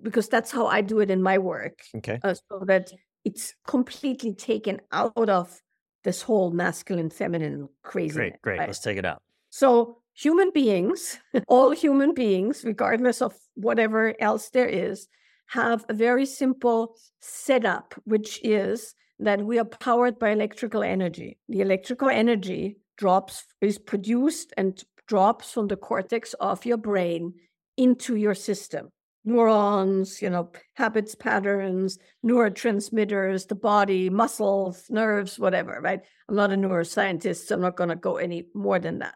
[0.02, 1.82] because that's how I do it in my work.
[1.96, 2.18] Okay.
[2.22, 2.90] Uh, so that
[3.24, 5.60] it's completely taken out of
[6.04, 8.14] this whole masculine feminine crazy.
[8.14, 8.58] Great, great.
[8.58, 8.68] Right?
[8.68, 9.22] Let's take it out.
[9.50, 11.18] So human beings,
[11.48, 15.08] all human beings, regardless of whatever else there is,
[15.50, 21.38] have a very simple setup, which is that we are powered by electrical energy.
[21.48, 27.34] The electrical energy drops is produced and drops from the cortex of your brain
[27.76, 28.90] into your system
[29.24, 36.00] neurons, you know, habits, patterns, neurotransmitters, the body, muscles, nerves, whatever, right?
[36.28, 39.14] I'm not a neuroscientist, so I'm not going to go any more than that.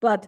[0.00, 0.26] But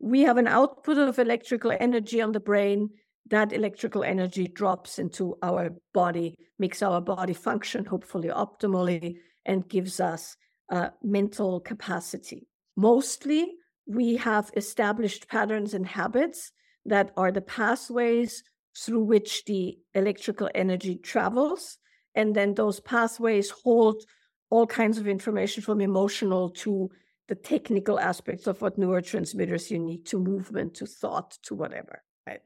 [0.00, 2.90] we have an output of electrical energy on the brain.
[3.30, 9.16] That electrical energy drops into our body, makes our body function hopefully optimally,
[9.46, 10.36] and gives us
[10.70, 12.46] uh, mental capacity.
[12.76, 13.52] Mostly,
[13.86, 16.52] we have established patterns and habits
[16.86, 18.42] that are the pathways
[18.76, 21.78] through which the electrical energy travels.
[22.14, 24.02] And then those pathways hold
[24.50, 26.90] all kinds of information from emotional to
[27.28, 32.02] the technical aspects of what neurotransmitters you need to movement, to thought, to whatever.
[32.26, 32.40] Right.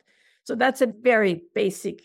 [0.49, 2.01] So that's a very basic.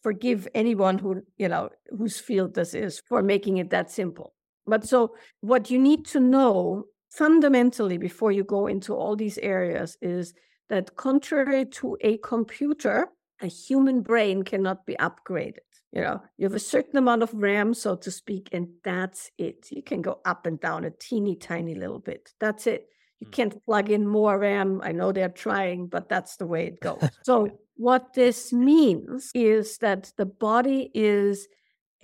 [0.00, 4.32] Forgive anyone who, you know, whose field this is for making it that simple.
[4.64, 9.96] But so what you need to know fundamentally before you go into all these areas
[10.00, 10.34] is
[10.68, 13.08] that contrary to a computer,
[13.42, 15.66] a human brain cannot be upgraded.
[15.90, 19.66] You know, you have a certain amount of RAM, so to speak, and that's it.
[19.72, 22.30] You can go up and down a teeny tiny little bit.
[22.38, 22.86] That's it.
[23.20, 23.32] You hmm.
[23.32, 24.80] can't plug in more RAM.
[24.82, 27.02] I know they're trying, but that's the way it goes.
[27.22, 31.48] so, what this means is that the body is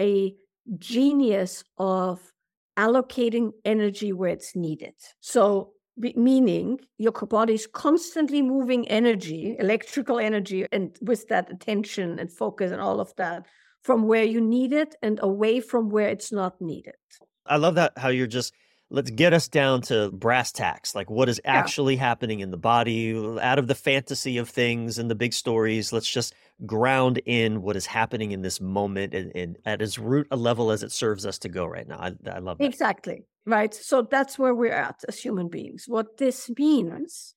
[0.01, 0.35] a
[0.79, 2.33] genius of
[2.79, 4.95] allocating energy where it's needed.
[5.21, 12.31] So, meaning your body is constantly moving energy, electrical energy, and with that attention and
[12.31, 13.47] focus and all of that
[13.83, 16.95] from where you need it and away from where it's not needed.
[17.47, 18.53] I love that how you're just
[18.91, 22.01] let's get us down to brass tacks like what is actually yeah.
[22.01, 26.09] happening in the body out of the fantasy of things and the big stories let's
[26.09, 26.35] just
[26.65, 30.71] ground in what is happening in this moment and, and at as root a level
[30.71, 31.99] as it serves us to go right now.
[31.99, 32.65] I, I love that.
[32.65, 33.73] Exactly right?
[33.73, 35.85] So that's where we're at as human beings.
[35.87, 37.35] What this means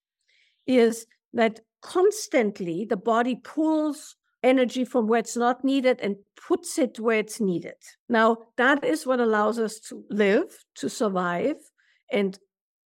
[0.67, 6.15] is that constantly the body pulls energy from where it's not needed and
[6.47, 7.75] puts it where it's needed.
[8.07, 11.57] Now, that is what allows us to live, to survive,
[12.11, 12.37] and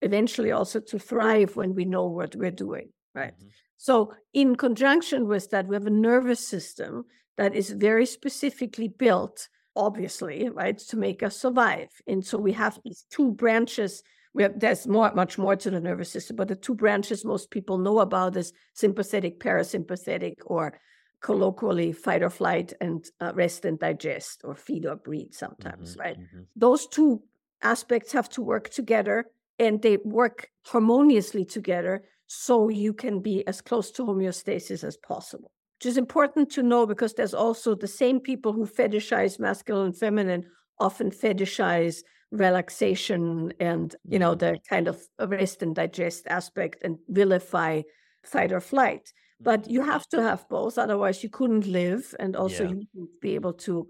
[0.02, 3.36] eventually also to thrive when we know what we're doing, right?
[3.36, 3.48] Mm-hmm.
[3.78, 7.06] So, in conjunction with that, we have a nervous system
[7.38, 11.90] that is very specifically built, obviously, right, to make us survive.
[12.08, 14.04] And so we have these two branches.
[14.34, 17.52] We have, there's more, much more to the nervous system, but the two branches most
[17.52, 20.80] people know about is sympathetic, parasympathetic, or
[21.24, 26.02] colloquially fight or flight and uh, rest and digest or feed or breed sometimes, mm-hmm,
[26.02, 26.20] right?
[26.20, 26.42] Mm-hmm.
[26.56, 27.24] Those two
[27.64, 29.26] aspects have to work together
[29.58, 35.52] and they work harmoniously together so you can be as close to homeostasis as possible.
[35.80, 39.98] Which is important to know because there's also the same people who fetishize masculine and
[39.98, 40.46] feminine
[40.80, 42.02] often fetishize
[42.32, 44.56] relaxation and you know mm-hmm.
[44.56, 47.82] the kind of rest and digest aspect and vilify
[48.24, 49.14] fight or flight
[49.44, 52.70] but you have to have both otherwise you couldn't live and also yeah.
[52.70, 53.88] you would be able to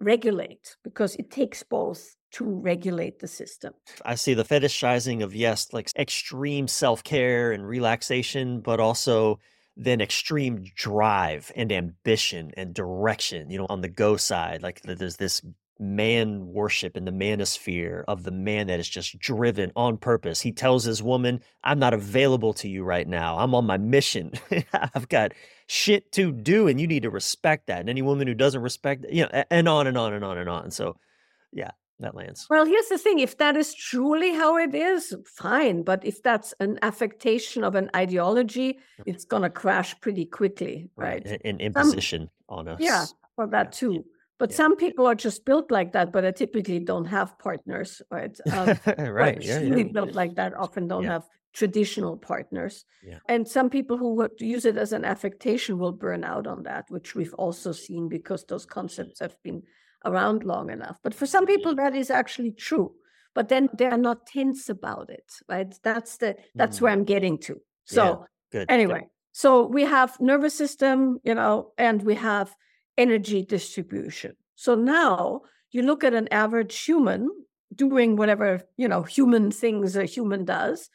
[0.00, 3.72] regulate because it takes both to regulate the system
[4.04, 9.38] i see the fetishizing of yes like extreme self-care and relaxation but also
[9.76, 15.16] then extreme drive and ambition and direction you know on the go side like there's
[15.16, 15.42] this
[15.78, 20.40] man worship in the manosphere of the man that is just driven on purpose.
[20.40, 23.38] He tells his woman, I'm not available to you right now.
[23.38, 24.32] I'm on my mission.
[24.72, 25.32] I've got
[25.66, 27.80] shit to do and you need to respect that.
[27.80, 30.48] And any woman who doesn't respect, you know, and on and on and on and
[30.48, 30.70] on.
[30.70, 30.96] So,
[31.52, 32.46] yeah, that lands.
[32.48, 35.82] Well, here's the thing if that is truly how it is, fine.
[35.82, 41.22] But if that's an affectation of an ideology, it's going to crash pretty quickly, right?
[41.26, 41.40] right.
[41.44, 42.80] An imposition on us.
[42.80, 43.06] Yeah,
[43.36, 43.70] for that yeah.
[43.70, 44.04] too.
[44.38, 44.56] But yeah.
[44.56, 48.36] some people are just built like that, but they typically don't have partners, right?
[48.52, 48.76] Um,
[49.12, 49.40] right.
[49.42, 49.82] Yeah, yeah.
[49.84, 51.12] built like that often don't yeah.
[51.12, 52.84] have traditional partners.
[53.06, 53.18] Yeah.
[53.28, 56.84] And some people who would use it as an affectation will burn out on that,
[56.88, 59.62] which we've also seen because those concepts have been
[60.04, 60.98] around long enough.
[61.02, 62.92] But for some people, that is actually true.
[63.34, 65.74] but then they're not tense about it, right?
[65.82, 66.80] That's the that's Mm.
[66.82, 67.54] where I'm getting to.
[67.84, 68.14] So Yeah,
[68.52, 68.68] good.
[68.68, 68.74] good.
[68.74, 72.54] anyway, so we have nervous system, you know, and we have
[72.96, 74.36] energy distribution.
[74.54, 77.28] So now you look at an average human
[77.74, 80.88] doing whatever, you know, human things a human does,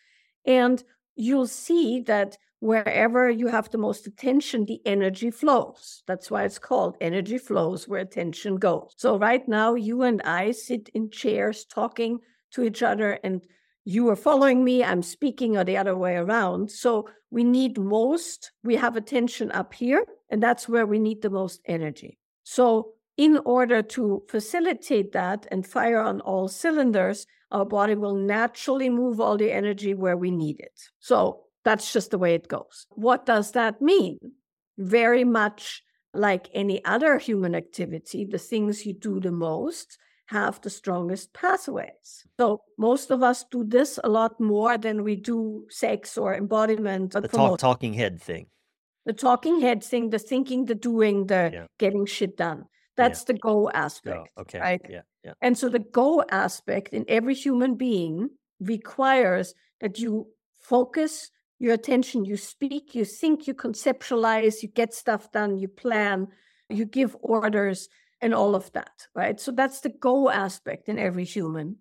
[0.45, 0.82] and
[1.16, 6.04] you'll see that wherever you have the most attention, the energy flows.
[6.08, 8.93] That's why it's called energy flows where attention goes.
[8.97, 12.20] So right now, you and I sit in chairs talking
[12.52, 13.45] to each other, and
[13.90, 16.70] you are following me, I'm speaking, or the other way around.
[16.70, 21.32] So we need most, we have attention up here, and that's where we need the
[21.32, 22.20] most energy.
[22.44, 28.92] So in order to facilitate that and fire on all cylinders, our body will naturally
[28.92, 30.80] move all the energy where we need it.
[31.00, 32.86] So that's just the way it goes.
[32.92, 34.20] What does that mean?
[34.78, 35.82] Very much
[36.14, 39.98] like any other human activity, the things you do the most
[40.30, 42.23] have the strongest pathways.
[42.39, 47.15] So most of us do this a lot more than we do sex or embodiment.
[47.15, 48.45] or the talk, talking head thing.
[49.05, 51.65] the talking head thing, the thinking, the doing, the Yeah.
[51.80, 52.65] getting shit done.
[52.95, 54.27] That's the go Oh, aspect.
[54.38, 54.59] okay.
[54.59, 54.82] right?
[54.89, 55.34] Yeah, yeah.
[55.41, 60.27] And so the go aspect in every human being requires that you
[60.59, 66.27] focus your attention, you speak, you think, you conceptualize, you get stuff done, you plan,
[66.69, 67.89] you give orders,
[68.22, 69.39] and all of that, right?
[69.39, 71.78] So that's the go aspect in every human,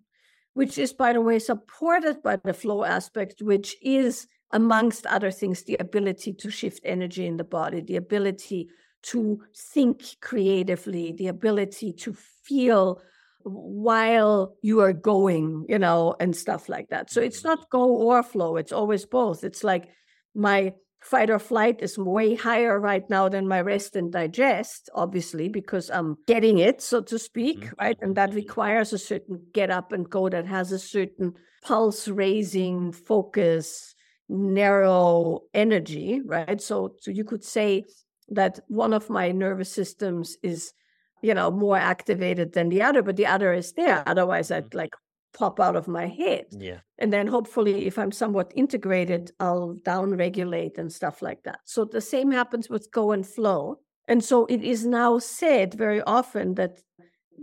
[0.54, 5.64] which is, by the way, supported by the flow aspect, which is, amongst other things,
[5.64, 8.68] the ability to shift energy in the body, the ability
[9.02, 13.00] to think creatively, the ability to feel
[13.42, 17.10] while you are going, you know, and stuff like that.
[17.10, 17.48] So it's mm-hmm.
[17.48, 19.44] not go or flow, it's always both.
[19.44, 19.88] It's like
[20.34, 25.48] my fight or flight is way higher right now than my rest and digest, obviously,
[25.48, 27.72] because I'm getting it, so to speak, Mhm.
[27.80, 27.96] right?
[28.00, 32.92] And that requires a certain get up and go that has a certain pulse raising
[32.92, 33.94] focus,
[34.28, 36.60] narrow energy, right?
[36.60, 37.86] So, so you could say
[38.28, 40.72] that one of my nervous systems is
[41.22, 44.92] you know more activated than the other but the other is there otherwise i'd like
[45.34, 46.46] pop out of my head.
[46.50, 46.80] Yeah.
[46.98, 51.60] and then hopefully if i'm somewhat integrated i'll down regulate and stuff like that.
[51.64, 53.78] So the same happens with go and flow.
[54.08, 56.82] And so it is now said very often that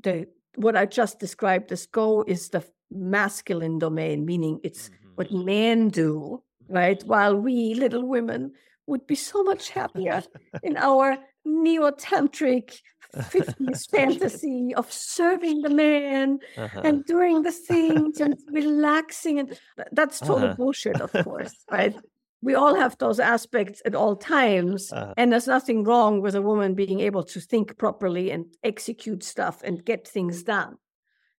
[0.03, 5.15] the what i just described as go is the masculine domain meaning it's Mhm.
[5.17, 7.03] what men do right?
[7.05, 8.51] While we little women
[8.87, 10.23] would be so much happier
[10.63, 12.81] in our neo-tantric
[13.21, 16.81] 50s fantasy of serving the man Uh-huh.
[16.83, 19.59] and doing the things and relaxing and
[19.91, 20.55] that's total Uh-huh.
[20.57, 21.95] bullshit of course right
[22.41, 25.13] we all have those aspects at all times Uh-huh.
[25.17, 29.61] and there's nothing wrong with a woman being able to think properly and execute stuff
[29.63, 30.75] and get things done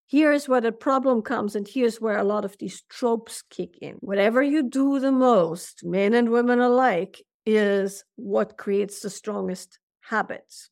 [0.08, 3.94] here's where the problem comes and here's where a lot of these tropes kick in
[4.00, 10.70] whatever you do the most men and women alike is what creates the strongest habits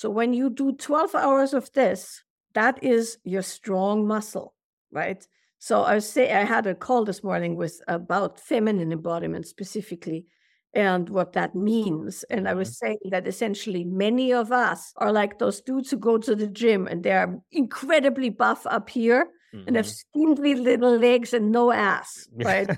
[0.00, 2.22] so when you do 12 hours of this,
[2.54, 4.54] that is your strong muscle,
[4.90, 5.26] right?
[5.58, 10.26] So I say I had a call this morning with about feminine embodiment specifically
[10.72, 12.24] and what that means.
[12.24, 16.16] And I was saying that essentially many of us are like those dudes who go
[16.18, 19.26] to the gym and they're incredibly buff up here
[19.66, 19.94] and have Mhm.
[20.00, 22.70] spindly little legs and no ass, right?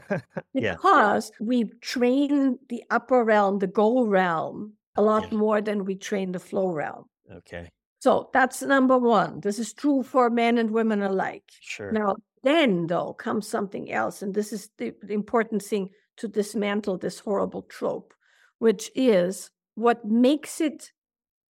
[0.55, 0.75] yeah.
[0.75, 5.39] because we train the upper realm, the goal realm, a lot Yeah.
[5.39, 7.05] more than we train the flow realm.
[7.39, 7.71] Okay.
[8.01, 9.41] So that's number one.
[9.41, 11.45] This is true for men and women alike.
[11.61, 11.93] Sure.
[11.93, 14.23] Now, then, though, comes something else.
[14.23, 18.13] And this is the, the important thing to dismantle this horrible trope,
[18.59, 20.91] which is what makes it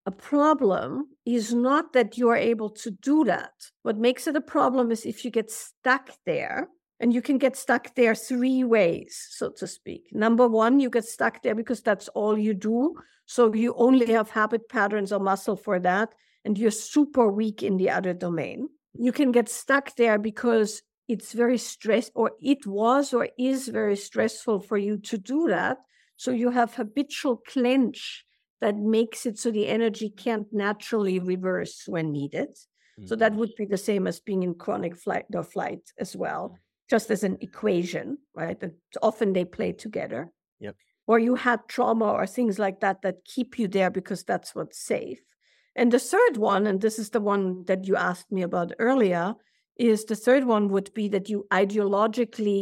[0.06, 3.52] a problem is not that you are able to do that.
[3.84, 6.68] What makes it a problem is if you get stuck there.
[7.02, 10.10] And you can get stuck there three ways, so to speak.
[10.14, 12.96] Number one, you get stuck there because that's all you do.
[13.26, 16.14] So you only have habit patterns or muscle for that,
[16.46, 18.70] and you're super weak in the other domain.
[18.94, 23.96] You can get stuck there because it's very stress or it was or is very
[23.96, 25.80] stressful for you to do that.
[26.18, 28.26] So you have habitual clench
[28.62, 32.50] that makes it so the energy can't naturally reverse when needed.
[33.06, 33.38] So that Mhm.
[33.38, 36.58] would be the same as being in chronic flight or flight as well,
[36.92, 38.62] just as an equation, right?
[38.62, 40.22] And often they play together.
[40.60, 40.76] Yep.
[41.08, 44.80] Or you had trauma or things like that that keep you there because that's what's
[44.94, 45.22] safe.
[45.76, 49.36] And the third one, and this is the one that you asked me about earlier,
[49.78, 52.62] is the third one would be that you ideologically,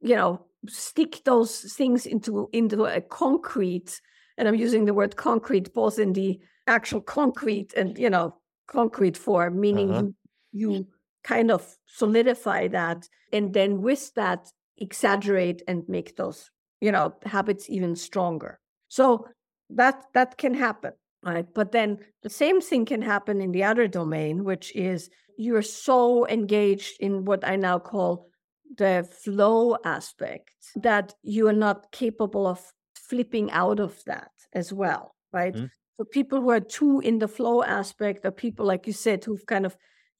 [0.00, 4.00] you know, stick those things into into a concrete,
[4.36, 8.36] and I'm using the word concrete both in the actual concrete and you know
[8.66, 10.06] concrete form, meaning Uh-huh.
[10.52, 10.86] you you
[11.24, 14.48] kind of solidify that and then with that
[14.78, 16.50] exaggerate and make those
[16.80, 18.58] you know habits even stronger.
[18.88, 19.28] So
[19.70, 20.92] that that can happen
[21.22, 21.46] right?
[21.54, 25.10] But then the same thing can happen in the other domain which is
[25.40, 28.28] you're so engaged in what i now call
[28.76, 32.60] the flow aspect that you are not capable of
[32.94, 35.54] flipping out of that as well right?
[35.54, 35.66] Mm-hmm.
[35.96, 39.46] so people who are too in the flow aspect are people like you said who've
[39.46, 39.76] kind of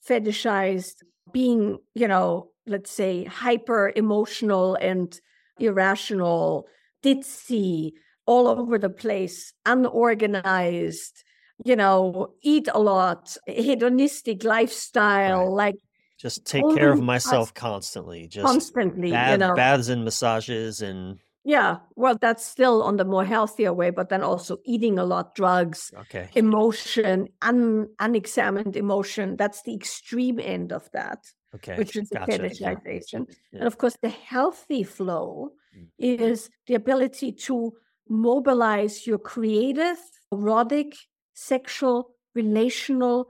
[0.09, 5.20] fetishized being you know let's say hyper emotional and
[5.59, 6.66] irrational
[7.03, 7.92] ditzy
[8.26, 11.24] all over the place unorganized
[11.64, 15.72] you know eat a lot hedonistic lifestyle right.
[15.72, 15.76] like
[16.18, 21.18] just take care of myself constantly just constantly bath, you know baths and massages and
[21.45, 25.34] yeah well that's still on the more healthier way but then also eating a lot
[25.34, 31.18] drugs okay emotion un, unexamined emotion that's the extreme end of that
[31.55, 32.32] okay which is gotcha.
[32.32, 33.61] the fetishization yeah.
[33.61, 35.86] and of course the healthy flow mm.
[35.99, 37.72] is the ability to
[38.09, 39.99] mobilize your creative
[40.32, 40.95] erotic
[41.32, 43.26] sexual relational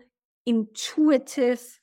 [0.47, 1.81] intuitive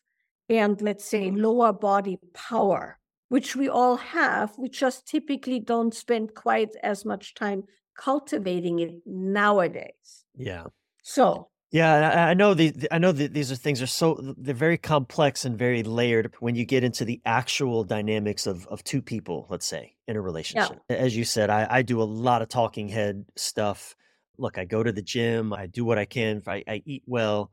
[0.50, 3.00] and let's say lower body power,
[3.30, 4.58] which we all have.
[4.58, 7.64] We just typically don't spend quite as much time
[7.98, 10.26] cultivating it nowadays.
[10.36, 10.66] Yeah.
[11.04, 14.78] So yeah, I know the I know that these are things are so they're very
[14.78, 19.48] complex and very layered when you get into the actual dynamics of of two people,
[19.50, 20.80] let's say, in a relationship.
[20.90, 20.96] Yeah.
[20.96, 23.96] As you said, I, I do a lot of talking head stuff.
[24.38, 27.52] Look, I go to the gym, I do what I can, I, I eat well,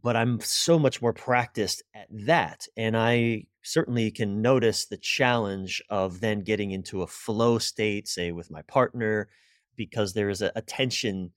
[0.00, 2.68] but I'm so much more practiced at that.
[2.76, 8.32] And I certainly can notice the challenge of then getting into a flow state, say
[8.32, 9.28] with my partner,
[9.76, 11.32] because there is a, a tension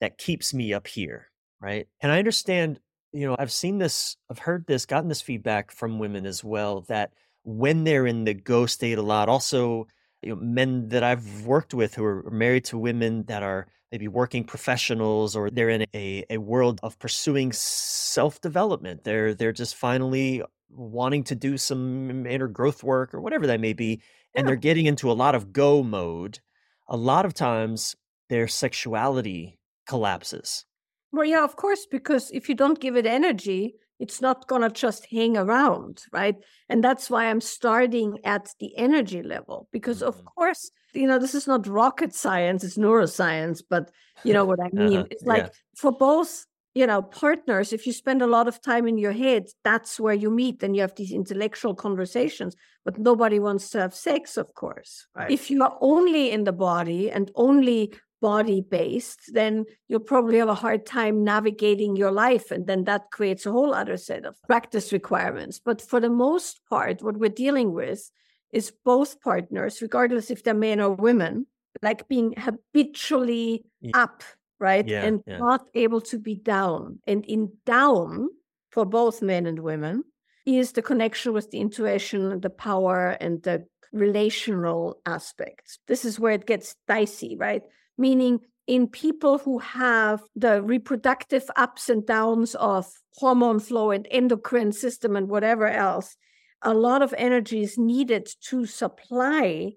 [0.00, 1.28] that keeps me up here.
[1.60, 1.86] Right.
[2.00, 2.80] And I understand,
[3.12, 6.82] you know, I've seen this, I've heard this, gotten this feedback from women as well
[6.82, 7.12] that
[7.44, 9.86] when they're in the go state a lot, also,
[10.22, 14.08] you know, men that I've worked with who are married to women that are maybe
[14.08, 20.42] working professionals or they're in a, a world of pursuing self-development they're they're just finally
[20.68, 24.00] wanting to do some inner growth work or whatever that may be
[24.34, 24.46] and yeah.
[24.46, 26.40] they're getting into a lot of go mode
[26.88, 27.96] a lot of times
[28.28, 30.64] their sexuality collapses
[31.12, 34.70] well yeah of course because if you don't give it energy it's not going to
[34.70, 36.36] just hang around right
[36.68, 40.08] and that's why i'm starting at the energy level because mm-hmm.
[40.08, 43.90] of course you know, this is not rocket science, it's neuroscience, but
[44.24, 44.98] you know what I mean?
[44.98, 45.08] Uh-huh.
[45.10, 45.48] It's like yeah.
[45.76, 46.46] for both,
[46.76, 50.12] you know, partners, if you spend a lot of time in your head, that's where
[50.12, 52.54] you meet and you have these intellectual conversations,
[52.84, 55.06] but nobody wants to have sex, of course.
[55.16, 55.30] Right.
[55.30, 60.50] If you are only in the body and only body based, then you'll probably have
[60.50, 62.50] a hard time navigating your life.
[62.50, 65.58] And then that creates a whole other set of practice requirements.
[65.64, 68.10] But for the most part, what we're dealing with
[68.52, 71.46] is both partners, regardless if they're men or women,
[71.80, 73.92] like being habitually yeah.
[73.94, 74.22] up,
[74.58, 74.86] right?
[74.86, 75.38] Yeah, and yeah.
[75.38, 77.00] not able to be down.
[77.06, 78.28] And in down,
[78.70, 80.04] for both men and women,
[80.44, 85.78] is the connection with the intuition, and the power, and the relational aspects.
[85.88, 87.62] This is where it gets dicey, right?
[87.98, 94.72] Meaning, in people who have the reproductive ups and downs of hormone flow and endocrine
[94.72, 96.16] system and whatever else,
[96.62, 99.72] a lot of energy is needed to supply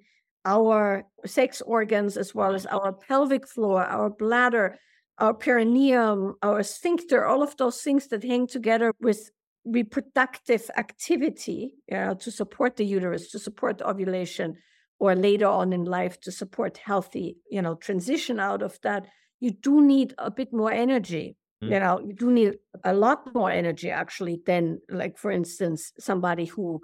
[0.46, 4.78] our sex organs as well as our pelvic floor, our bladder,
[5.18, 9.30] our perineum, our sphincter, all of those things that hang together with
[9.66, 14.56] reproductive activity you know, to support the uterus, to support ovulation,
[15.00, 19.08] or later on in life to support healthy, you know, transition out of that.
[19.40, 21.38] You do need a bit more energy.
[21.64, 21.72] Mm.
[21.72, 26.46] You know, you do need a lot more energy actually than, like, for instance, somebody
[26.46, 26.82] who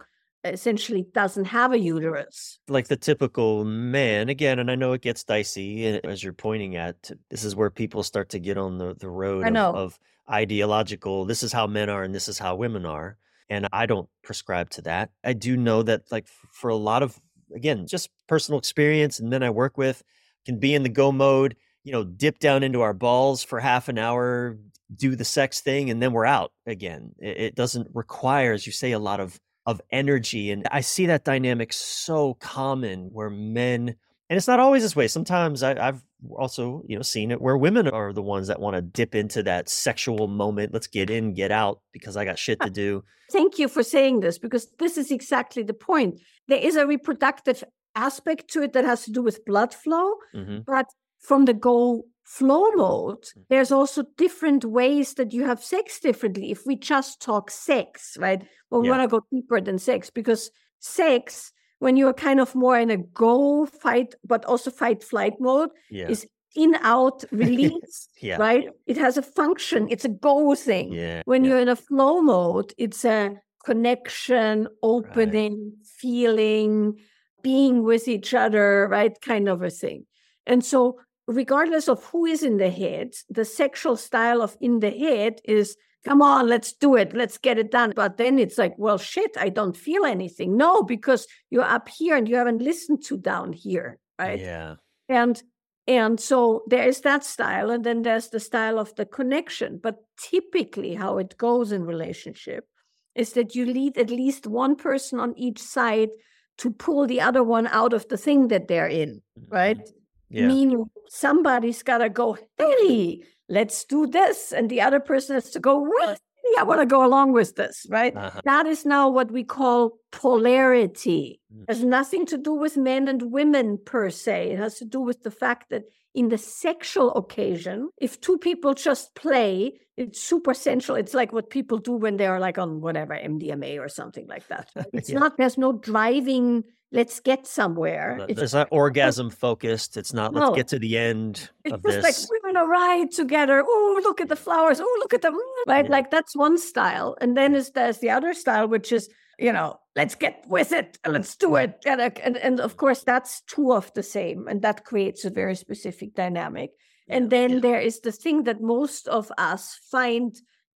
[0.53, 2.59] essentially doesn't have a uterus.
[2.67, 6.75] Like the typical man, again, and I know it gets dicey eh, as you're pointing
[6.75, 11.25] at, this is where people start to get on the, the road of, of ideological,
[11.25, 13.17] this is how men are and this is how women are.
[13.49, 15.11] And I don't prescribe to that.
[15.23, 17.19] I do know that, like, for a lot of,
[17.53, 20.01] again, just personal experience and men I work with
[20.45, 23.87] can be in the go mode you know, dip down into our balls for half
[23.87, 24.57] an hour,
[24.93, 27.11] do the sex thing, and then we're out again.
[27.19, 30.51] It, it doesn't require, as you say, a lot of of energy.
[30.51, 33.95] And I see that dynamic so common where men,
[34.29, 35.07] and it's not always this way.
[35.07, 38.75] Sometimes I, have also, you know, seen it where women are the ones that want
[38.75, 40.73] to dip into that sexual moment.
[40.73, 43.03] Let's get in, get out because I got shit to do.
[43.31, 46.19] Thank you for saying this because this is exactly the point.
[46.47, 47.63] There is a reproductive
[47.95, 50.59] aspect to it that has to do with blood flow, mm-hmm.
[50.65, 50.85] but
[51.19, 53.43] from the go flow mode, mm.
[53.49, 56.51] there's also different ways that you have sex differently.
[56.51, 58.43] If we just talk sex, right?
[58.69, 58.97] Well, we yeah.
[58.97, 62.97] want to go deeper than sex because sex, when you're kind of more in a
[62.97, 66.09] go fight, but also fight flight mode, yeah.
[66.09, 68.37] is in out release yeah.
[68.37, 71.21] right it has a function it's a go thing yeah.
[71.25, 71.49] when yeah.
[71.49, 75.85] you're in a flow mode it's a connection opening right.
[75.85, 76.97] feeling
[77.43, 80.05] being with each other right kind of a thing
[80.47, 80.97] and so
[81.27, 85.75] regardless of who is in the head the sexual style of in the head is
[86.03, 89.31] come on let's do it let's get it done but then it's like well shit
[89.39, 93.51] i don't feel anything no because you're up here and you haven't listened to down
[93.51, 94.75] here right yeah
[95.09, 95.41] and
[95.87, 99.79] and so there is that style, and then there's the style of the connection.
[99.81, 102.65] But typically, how it goes in relationship
[103.13, 106.09] is that you lead at least one person on each side
[106.57, 109.77] to pull the other one out of the thing that they're in, right?
[109.77, 109.99] Mm-hmm.
[110.35, 110.47] Yeah.
[110.47, 114.51] Meaning somebody's got to go, hey, let's do this.
[114.51, 116.17] And the other person has to go, really?
[116.59, 118.15] I want to go along with this, right?
[118.15, 118.41] Uh-huh.
[118.43, 121.39] That is now what we call polarity.
[121.53, 121.63] Mm.
[121.63, 124.51] It has nothing to do with men and women per se.
[124.51, 125.83] It has to do with the fact that
[126.13, 130.97] in the sexual occasion, if two people just play, it's super sensual.
[130.97, 134.47] It's like what people do when they are like on whatever MDMA or something like
[134.47, 134.69] that.
[134.93, 135.19] It's yeah.
[135.19, 138.25] not, there's no driving let's get somewhere.
[138.29, 139.97] It's, it's not orgasm focused.
[139.97, 142.03] It's not let's no, get to the end it's of just this.
[142.03, 143.63] like we're gonna ride together.
[143.65, 144.79] Oh, look at the flowers.
[144.79, 145.37] Oh, look at them.
[145.67, 145.91] Right, yeah.
[145.91, 149.79] like that's one style, and then is there's the other style, which is you know
[149.95, 153.73] let's get with it and let's do it, and and, and of course that's two
[153.73, 156.71] of the same, and that creates a very specific dynamic.
[157.07, 157.59] And then yeah.
[157.59, 160.35] there is the thing that most of us find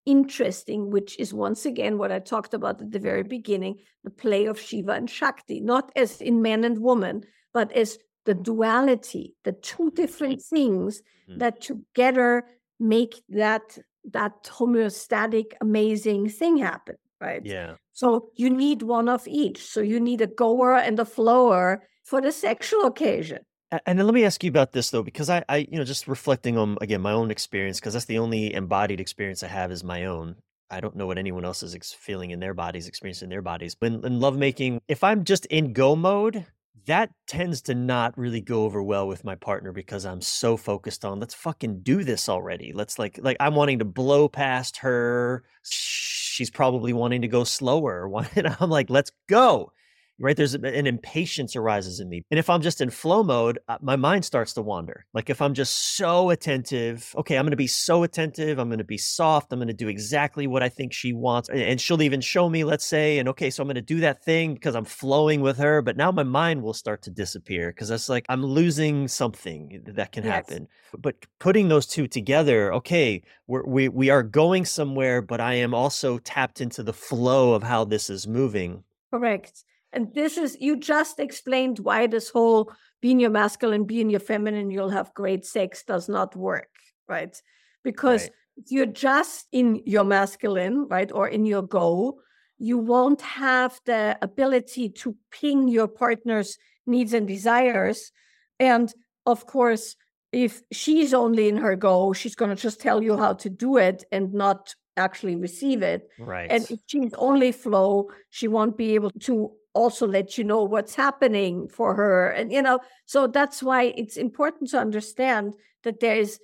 [0.09, 4.47] interesting, which is once again what I talked about at the very beginning the play
[4.47, 9.53] of Shiva and Shakti, not as in man and woman, but as the duality, the
[9.53, 11.39] two different things mm-hmm.
[11.39, 12.47] that together
[12.81, 13.79] make that
[14.13, 17.45] that homeostatic amazing thing happen right?
[17.45, 17.75] Yeah.
[17.93, 19.65] So you need one of each.
[19.67, 23.41] So you need a goer and a flower for the sexual occasion
[23.71, 26.09] and then let me ask you about this though, because I, I, you know, just
[26.09, 29.85] reflecting on again my own experience, because that's the only embodied experience I have is
[29.85, 30.37] my own.
[30.71, 33.43] I don't know what anyone else is ex- feeling in their bodies, experiencing in their
[33.43, 33.77] bodies.
[33.79, 36.47] When in lovemaking, if I'm just in go mode,
[36.87, 41.05] that tends to not really go over well with my partner because I'm so focused
[41.05, 42.73] on let's fucking do this already.
[42.75, 45.45] Let's like like I'm wanting to blow past her.
[45.63, 48.09] She's probably wanting to go slower.
[48.37, 49.73] And I'm like, let's go
[50.19, 50.37] right?
[50.37, 52.25] There's an impatience arises in me.
[52.31, 55.07] And if I'm just in flow mode, uh, my mind starts to wander.
[55.15, 58.59] Like if I'm just so attentive, okay, I'm going to be so attentive.
[58.59, 59.53] I'm going to be soft.
[59.53, 61.49] I'm going to do exactly what I think she wants.
[61.49, 64.25] And she'll even show me, let's say, and okay, so I'm going to do that
[64.25, 65.83] thing because I'm flowing with her.
[65.83, 70.13] But now my mind will start to disappear because that's like I'm losing something that
[70.13, 70.35] can yes.
[70.35, 70.69] happen.
[70.99, 75.75] But putting those two together, okay, we're, we, we are going somewhere, but I am
[75.75, 78.83] also tapped into the flow of how this is moving.
[79.11, 79.65] Correct.
[79.93, 84.71] And this is, you just explained why this whole being your masculine, being your feminine,
[84.71, 86.71] you'll have great sex does not work,
[87.09, 87.41] right?
[87.85, 88.33] Because right.
[88.69, 91.11] you're just in your masculine, right?
[91.13, 92.21] Or in your go,
[92.59, 98.11] you won't have the ability to ping your partner's needs and desires.
[98.59, 98.93] And
[99.27, 99.95] of course,
[100.33, 103.77] if she's only in her go, she's going to just tell you how to do
[103.77, 106.09] it and not actually receive it.
[106.19, 106.51] Right.
[106.51, 110.95] And if she's only flow, she won't be able to also let you know what's
[110.95, 115.53] happening for her and you know so that's why it's important to understand
[115.85, 116.41] that there is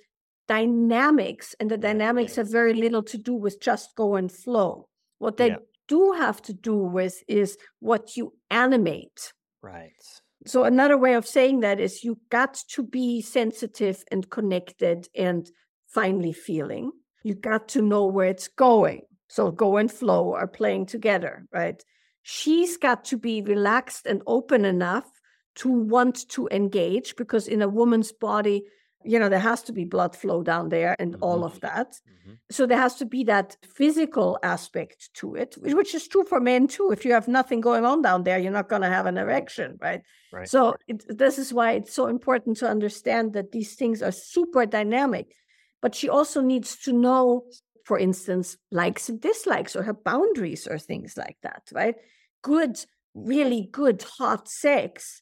[0.47, 4.87] dynamics and the dynamics have very little to do with just go and flow.
[5.17, 5.57] What they yeah.
[5.87, 9.33] do have to do with is what you animate.
[9.61, 9.93] Right.
[10.45, 15.49] So another way of saying that is you got to be sensitive and connected and
[15.87, 16.91] finely feeling.
[17.23, 19.01] You got to know where it's going.
[19.27, 21.83] So go and flow are playing together right
[22.27, 25.05] she's got to be relaxed and open enough
[25.53, 28.63] to want to engage because in a woman's body
[29.03, 31.23] you know there has to be blood flow down there and mm-hmm.
[31.23, 32.33] all of that mm-hmm.
[32.49, 36.65] so there has to be that physical aspect to it which is true for men
[36.65, 39.19] too if you have nothing going on down there you're not going to have an
[39.19, 40.01] erection right,
[40.33, 40.49] right.
[40.49, 44.65] so it, this is why it's so important to understand that these things are super
[44.65, 45.35] dynamic
[45.79, 47.43] but she also needs to know
[47.83, 51.93] for instance likes and dislikes or her boundaries or things like that right
[52.45, 52.77] good,
[53.15, 55.21] really good hot sex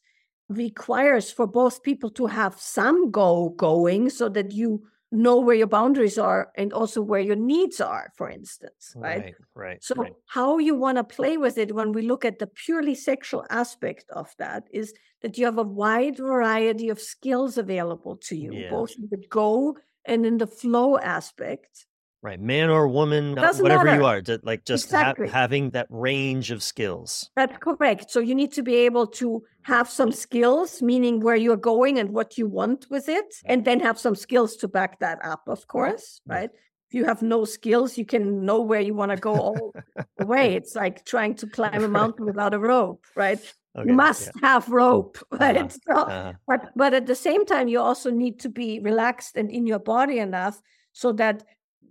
[0.50, 5.68] requires for both people to have some go going so that you know where your
[5.68, 9.24] boundaries are and also where your needs are, for instance, right?
[9.24, 9.84] Right, right.
[9.84, 10.12] So, right.
[10.26, 14.06] how you want to play with it when we look at the purely sexual aspect
[14.10, 18.72] of that is that you have a wide variety of skills available to you, Yeah.
[18.72, 21.86] both in the go and in the flow aspect.
[22.24, 24.00] Right, man or woman, Doesn't whatever matter.
[24.00, 27.30] you are, ju- like just ha- having that range of skills.
[27.36, 28.10] That's correct.
[28.12, 32.12] So, you need to be able to have some skills, meaning where you're going and
[32.12, 35.68] what you want with it, and then have some skills to back that up, of
[35.68, 36.34] course, Yeah.
[36.36, 36.50] right?
[36.90, 39.74] If you have no skills, you can know where you want to go all
[40.18, 40.56] the way.
[40.58, 43.40] It's like trying to climb a mountain without a rope, right?
[43.76, 45.58] Okay, you must have rope, right?
[45.58, 45.94] Uh-huh.
[45.94, 49.52] So- uh, but but at the same time, you also need to be relaxed and
[49.52, 50.62] in your body enough
[50.94, 51.44] so that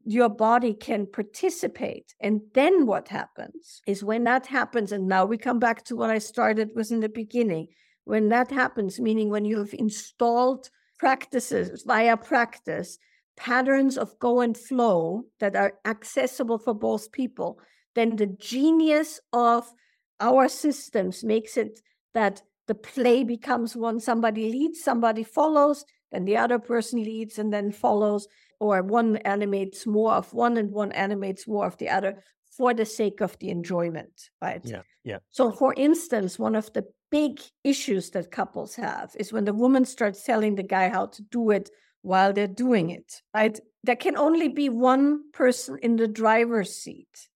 [0.05, 2.15] your body can participate.
[2.21, 6.11] And then what happens is when that happens, and now we come back to what
[6.11, 7.69] I started with in the beginning.
[8.05, 12.99] When that happens, meaning when you have installed practices via practice,
[13.37, 17.59] patterns of go and flow that are accessible for both people,
[17.95, 19.73] then the genius of
[20.21, 21.81] our systems makes it
[22.15, 27.53] that the play becomes one somebody leads, somebody follows, then the other person leads and
[27.53, 28.29] then follows,
[28.61, 32.23] or one animates more of one and one animates more of the other
[32.57, 34.61] for the sake of the enjoyment, right?
[34.65, 35.19] yeah, yeah.
[35.31, 39.85] So, for instance, one of the big issues that couples have is when the woman
[39.85, 41.71] starts telling the guy how to do it
[42.03, 43.59] while they're doing it, right?
[43.85, 47.29] There can only be one person in the driver's seat.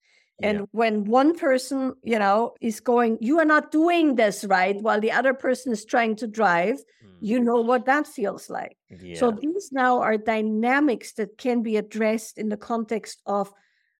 [0.43, 0.64] And yeah.
[0.72, 5.12] when one person, you know, is going, you are not doing this right, while the
[5.12, 6.77] other person is trying to drive,
[7.16, 7.28] Mm.
[7.28, 8.76] you know what that feels like.
[8.88, 9.18] yeah.
[9.18, 13.52] So these now are dynamics that can be addressed in the context of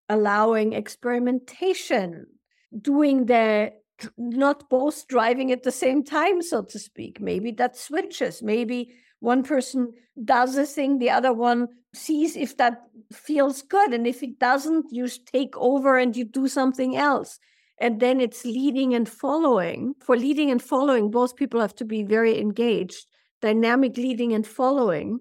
[0.09, 2.27] allowing experimentation,
[2.81, 3.73] doing the
[4.19, 7.21] not both driving at the same time, so to speak.
[7.21, 8.43] Maybe that switches.
[8.43, 9.93] Maybe one person
[10.23, 13.95] does a thing, the other one sees if that feels good.
[13.95, 17.39] And if it doesn't, you take over and you do something else.
[17.79, 19.95] And then it's leading and following.
[20.01, 23.07] For leading and following, both people have to be very engaged.
[23.43, 25.21] Dynamic leading and following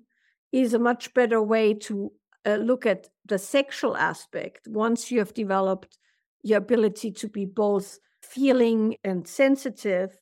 [0.51, 2.11] is a much better way to
[2.45, 5.97] uh, look at the sexual aspect once you have developed
[6.43, 10.17] your ability to be both feeling and sensitive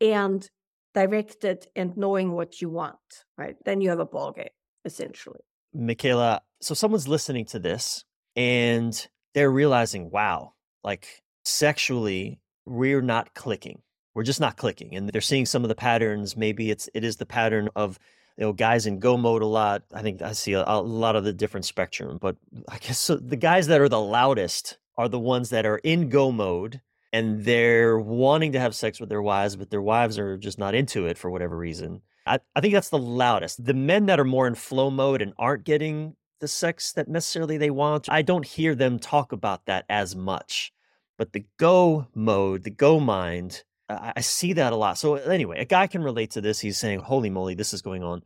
[0.00, 0.50] and
[0.94, 2.96] directed and knowing what you want,
[3.36, 3.56] right?
[3.64, 4.48] Then you have a ball game,
[4.84, 5.40] essentially.
[5.74, 13.82] Michaela, so someone's listening to this and they're realizing, wow, like sexually, we're not clicking.
[14.14, 14.94] We're just not clicking.
[14.94, 16.36] And they're seeing some of the patterns.
[16.36, 17.98] Maybe it's it is the pattern of
[18.36, 19.82] you know guys in go mode a lot.
[19.92, 22.18] I think I see a, a lot of the different spectrum.
[22.20, 22.36] But
[22.68, 26.08] I guess so the guys that are the loudest are the ones that are in
[26.08, 26.80] go mode
[27.12, 30.74] and they're wanting to have sex with their wives, but their wives are just not
[30.74, 32.02] into it for whatever reason.
[32.26, 33.64] I, I think that's the loudest.
[33.64, 37.56] The men that are more in flow mode and aren't getting the sex that necessarily
[37.56, 40.72] they want, I don't hear them talk about that as much.
[41.18, 44.98] But the go mode, the go mind, I, I see that a lot.
[44.98, 46.60] So anyway, a guy can relate to this.
[46.60, 48.22] He's saying, "Holy moly, this is going on."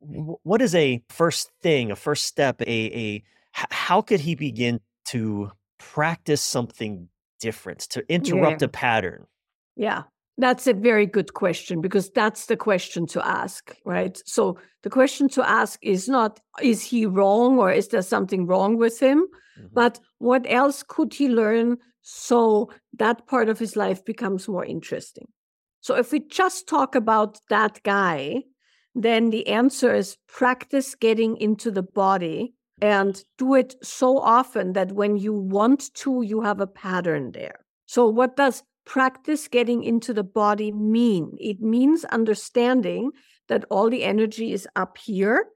[0.00, 3.22] Wh- What is a first thing, a first step, a a h-
[3.70, 7.08] how could he begin to practice something
[7.40, 8.66] different, to interrupt Yeah.
[8.66, 9.26] a pattern?
[9.76, 10.02] Yeah,
[10.38, 14.20] that's a very good question because that's the question to ask, right?
[14.26, 18.76] So the question to ask is not, is he wrong or is there something wrong
[18.78, 19.26] with him?
[19.58, 19.68] Mhm.
[19.72, 21.76] But what else could he learn
[22.08, 25.26] so that part of his life becomes more interesting?
[25.80, 28.44] So if we just talk about that guy,
[28.94, 34.92] then the answer is practice getting into the body and do it so often that
[34.92, 37.64] when you want to, you have a pattern there.
[37.86, 41.36] So, what does practice getting into the body mean?
[41.40, 43.10] It means understanding
[43.48, 45.46] that all the energy is up here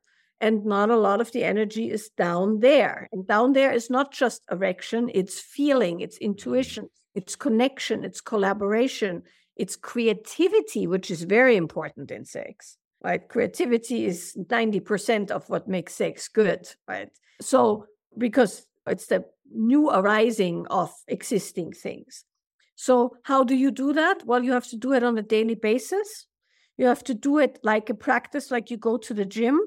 [0.40, 3.08] and not a lot of the energy is down there.
[3.12, 9.22] And down there is not just erection, it's feeling, it's intuition, it's connection, it's collaboration,
[9.56, 12.78] it's creativity, which is very important in sex.
[13.02, 13.26] Right?
[13.26, 17.08] Creativity is 90% of what makes sex good, right?
[17.40, 17.86] So,
[18.16, 22.24] because it's the new arising of existing things.
[22.76, 24.26] So, how do you do that?
[24.26, 26.26] Well, you have to do it on a daily basis.
[26.76, 29.60] You have to do it like a practice, like you go to the gym,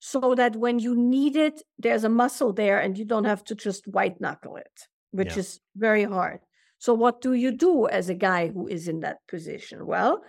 [0.00, 3.54] so that when you need it, there's a muscle there and you don't have to
[3.54, 5.40] just white knuckle it, which Yeah.
[5.40, 6.40] is very hard.
[6.78, 9.86] So, what do you do as a guy who is in that position?
[9.86, 10.22] Well,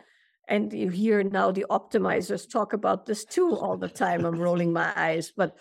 [0.49, 4.25] and you hear now the optimizers talk about this too all the time.
[4.25, 5.55] I'm rolling my eyes, but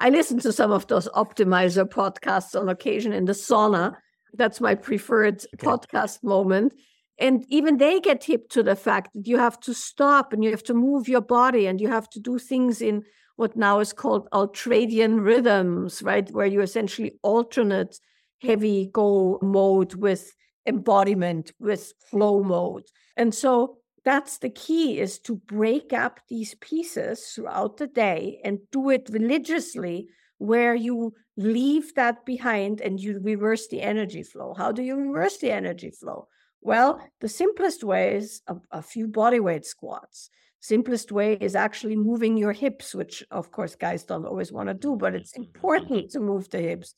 [0.00, 3.94] I listen to some of those optimizer podcasts on occasion in the sauna.
[4.34, 5.66] That's my preferred Okay.
[5.68, 6.72] podcast moment.
[7.18, 10.50] And even they get hip to the fact that you have to stop and you
[10.50, 13.04] have to move your body and you have to do things in
[13.42, 16.30] what now is called ultradian rhythms, right?
[16.30, 17.98] Where you essentially alternate
[18.40, 20.32] heavy go mode with
[20.64, 22.84] embodiment, with flow mode.
[23.16, 28.60] And so that's the key is to break up these pieces throughout the day and
[28.70, 30.06] do it religiously
[30.38, 34.54] where you leave that behind and you reverse the energy flow.
[34.54, 36.28] How do you reverse the energy flow?
[36.60, 40.30] Well, the simplest way is a, a few body weight squats.
[40.62, 44.74] Simplest way is actually moving your hips, which of course guys don't always want to
[44.74, 44.98] do, mm-hmm.
[44.98, 45.42] but it's mm-hmm.
[45.42, 45.56] Mm-hmm.
[45.56, 46.94] important to move the hips.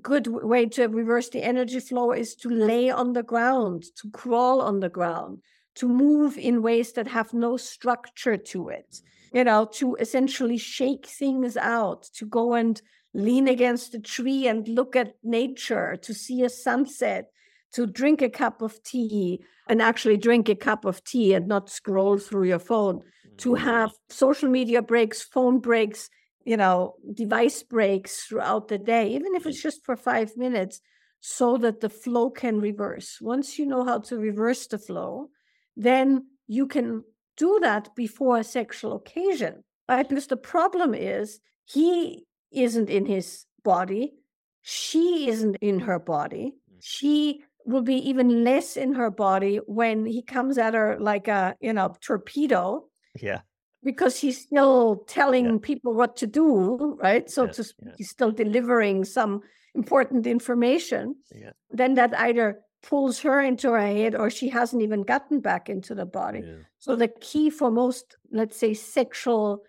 [0.00, 4.60] Good way to reverse the energy flow is to lay on the ground, to crawl
[4.60, 5.42] on the ground,
[5.74, 9.00] to move in ways that have no structure to it,
[9.34, 12.80] you know, to essentially shake things out, to go and
[13.14, 17.32] lean against a tree and look at nature, to see a sunset,
[17.74, 21.70] to drink a cup of tea and actually drink a cup of tea and not
[21.70, 23.02] scroll through your phone,
[23.38, 23.64] to mm-hmm.
[23.64, 26.08] have social media breaks, phone breaks,
[26.44, 30.80] you know, device breaks throughout the day, even if it's just for five minutes,
[31.20, 33.18] so that the flow can reverse.
[33.20, 35.28] Once you know how to reverse the flow,
[35.76, 37.04] then you can
[37.36, 40.08] do that before a sexual occasion, right?
[40.08, 44.14] Because the problem is he isn't in his body,
[44.62, 46.54] she isn't in her body.
[46.70, 46.78] Mm.
[46.80, 51.54] She will be even less in her body when he comes at her like a
[51.60, 52.84] you know torpedo
[53.20, 53.40] yeah
[53.84, 55.58] because he's still telling yeah.
[55.62, 57.52] people what to do right so yeah.
[57.52, 57.92] to, yeah.
[57.96, 59.42] he's still delivering some
[59.74, 61.50] important information yeah.
[61.70, 65.94] then that either pulls her into her head or she hasn't even gotten back into
[65.94, 66.42] the body
[66.78, 69.62] so the key for most let's say sexual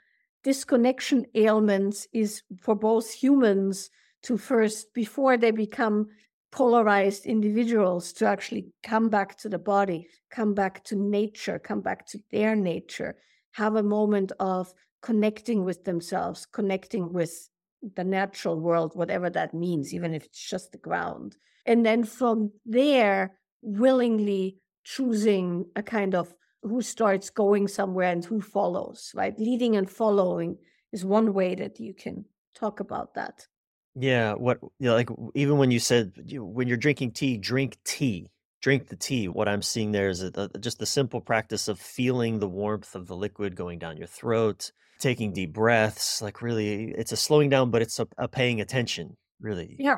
[0.43, 3.89] disconnection ailments is for both humans
[4.21, 6.07] to first before they become
[6.51, 12.07] polarized individuals to actually come back to the body, come back to nature, come back
[12.07, 13.15] to their nature,
[13.51, 17.49] have a moment of connecting with themselves, connecting with
[17.95, 21.37] the natural world, whatever that means, even if it's just the ground.
[21.65, 26.33] And then from there, willingly choosing a kind of
[26.63, 29.37] who starts going somewhere and who follows, right?
[29.39, 30.57] Leading and following
[30.91, 32.25] is one way that you can
[32.55, 33.47] talk about that.
[33.99, 37.77] Yeah, what you know, like even when you said you, when you're drinking tea, drink
[37.83, 38.29] tea,
[38.61, 39.27] drink the tea.
[39.27, 42.95] What I'm seeing there is a, a, just the simple practice of feeling the warmth
[42.95, 46.21] of the liquid going down your throat, taking deep breaths.
[46.21, 49.17] Like really, it's a slowing down, but it's a, a paying attention.
[49.41, 49.97] Really, yeah,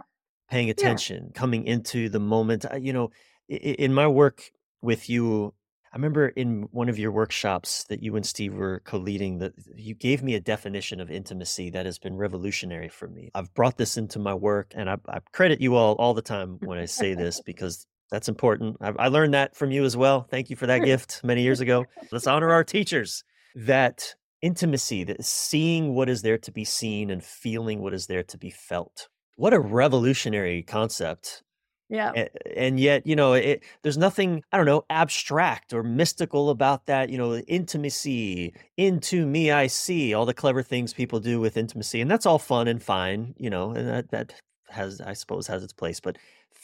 [0.50, 1.40] paying attention, yeah.
[1.40, 2.66] coming into the moment.
[2.80, 3.12] You know,
[3.48, 4.42] in, in my work
[4.82, 5.54] with you,
[5.94, 9.94] I remember in one of your workshops that you and Steve were co-leading that you
[9.94, 13.30] gave me a definition of intimacy that has been revolutionary for me.
[13.36, 16.60] I've brought this into my work and I, I credit you all all the time
[16.62, 18.78] when I say this because that's important.
[18.80, 20.22] I, I learned that from you as well.
[20.22, 21.86] Thank you for that gift many years ago.
[22.10, 23.26] Let's honor our teachers.
[23.54, 28.24] That intimacy, that seeing what is there to be seen and feeling what is there
[28.24, 29.10] to be felt.
[29.36, 31.44] What a revolutionary concept
[31.92, 32.12] yeah.
[32.16, 36.86] And, and yet, you know, it, there's nothing, I don't know, abstract or mystical about
[36.86, 37.10] that.
[37.10, 42.00] You know, intimacy, into me, I see all the clever things people do with intimacy.
[42.00, 44.34] And that's all fun and fine, you know, and that, that
[44.70, 46.00] has, I suppose, has its place.
[46.00, 46.18] But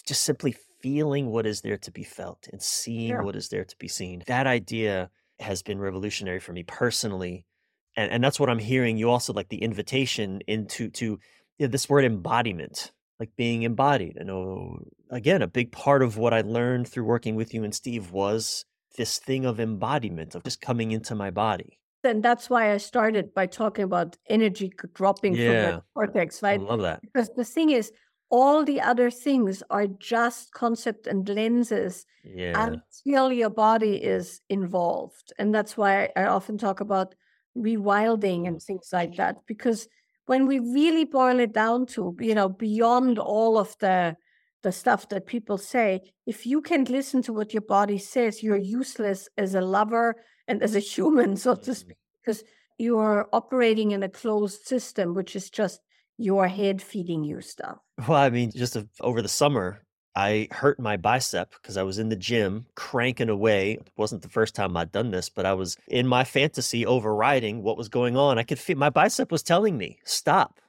[0.06, 3.24] just simply feeling what is there to be felt and seeing sure.
[3.24, 4.24] what is there to be seen.
[4.28, 5.10] That idea
[5.40, 7.44] has been revolutionary for me personally.
[7.98, 8.98] And, and that's what I'm hearing.
[8.98, 11.20] You also like the invitation into to you
[11.60, 14.18] know, this word embodiment like being embodied.
[14.20, 17.74] I know, again, a big part of what I learned through working with you and
[17.74, 18.66] Steve was
[18.98, 21.80] this thing of embodiment, of just coming into my body.
[22.04, 25.48] And that's why I started by talking about energy dropping yeah.
[25.48, 26.60] from the cortex, right?
[26.60, 27.02] I love that.
[27.02, 27.92] Because the thing is,
[28.30, 32.70] all the other things are just concept and lenses yeah.
[33.06, 35.34] until your body is involved.
[35.40, 37.16] And that's why I often talk about
[37.58, 38.64] rewilding and mm.
[38.64, 39.88] things like that, because
[40.28, 44.16] when we really boil it down to, you know, beyond all of the
[44.64, 48.58] the stuff that people say, if you can't listen to what your body says, you're
[48.58, 50.16] useless as a lover
[50.48, 51.72] and as a human, so to mm-hmm.
[51.74, 52.44] speak, because
[52.78, 55.80] you are operating in a closed system, which is just
[56.18, 57.78] your head feeding you stuff.
[58.08, 59.84] Well, I mean, just a, over the summer,
[60.18, 63.74] I hurt my bicep because I was in the gym cranking away.
[63.74, 67.62] It wasn't the first time I'd done this, but I was in my fantasy overriding
[67.62, 68.40] what was going on.
[68.40, 70.60] I could feel my bicep was telling me, stop.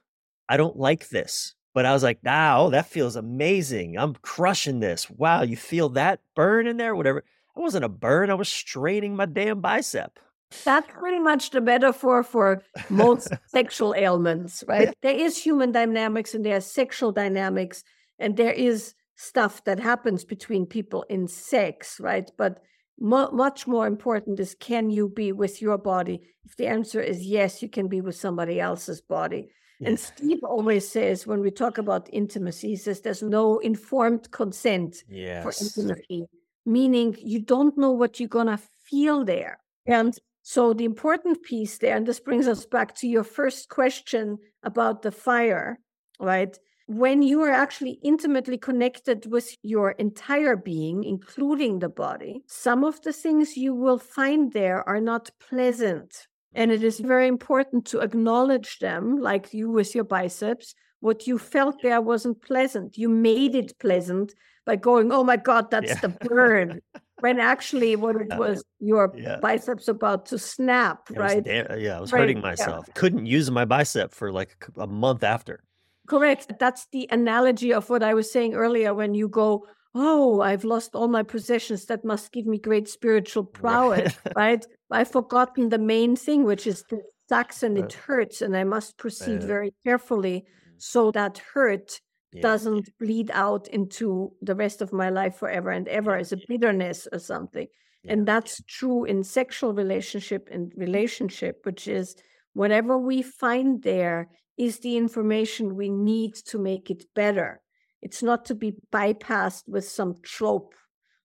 [0.50, 1.54] I don't like this.
[1.72, 3.96] But I was like, now that feels amazing.
[3.96, 5.08] I'm crushing this.
[5.08, 6.94] Wow, you feel that burn in there?
[6.94, 7.20] Whatever.
[7.20, 8.28] It wasn't a burn.
[8.28, 10.18] I was straining my damn bicep.
[10.62, 14.94] That's pretty much the metaphor for most sexual ailments, right?
[15.00, 17.82] There is human dynamics and there are sexual dynamics,
[18.18, 22.30] and there is stuff that happens between people in sex, right?
[22.38, 22.62] But
[23.00, 26.20] Mo- much more important is can you be with your body?
[26.44, 29.50] If the answer is yes, you can be with somebody else's body.
[29.84, 35.04] And Steve always says when we talk about intimacy, he says there's no informed consent
[35.08, 35.44] yes.
[35.44, 36.26] for intimacy,
[36.66, 38.58] meaning you don't know what you're going to
[38.90, 39.60] feel there.
[39.86, 44.38] And so the important piece there, and this brings us back to your first question
[44.64, 45.78] about the fire,
[46.18, 46.58] right?
[46.88, 53.00] When you are actually intimately connected with your entire being, including the body, some of
[53.02, 58.00] the things you will find there are not pleasant and it is very important to
[58.00, 60.74] acknowledge them, like you with your biceps.
[61.00, 62.98] What you felt there wasn't pleasant.
[62.98, 64.34] You made it pleasant
[64.66, 66.00] by going, oh my God, that's yeah.
[66.00, 66.80] the burn.
[67.20, 69.38] when actually what it was your yeah.
[69.40, 71.46] biceps about to snap, it right?
[71.46, 72.20] Yeah, I was right.
[72.20, 72.84] hurting myself.
[72.88, 72.94] Yeah.
[72.94, 75.60] Couldn't use my bicep for like a month after.
[76.08, 76.58] Correct.
[76.58, 80.94] That's the analogy of what I was saying earlier when you go, oh, I've lost
[80.94, 81.84] all my possessions.
[81.86, 84.64] That must give me great spiritual prowess, right?
[84.90, 88.96] I've forgotten the main thing, which is the sucks and it hurts, and I must
[88.96, 90.70] proceed very carefully mm-hmm.
[90.78, 92.00] so that hurt
[92.32, 92.40] yeah.
[92.40, 97.06] doesn't bleed out into the rest of my life forever and ever as a bitterness
[97.12, 97.66] or something.
[98.04, 98.12] Yeah.
[98.12, 102.16] And that's true in sexual relationship and relationship, which is
[102.54, 104.28] whatever we find there
[104.58, 107.62] is the information we need to make it better.
[108.02, 110.74] It's not to be bypassed with some trope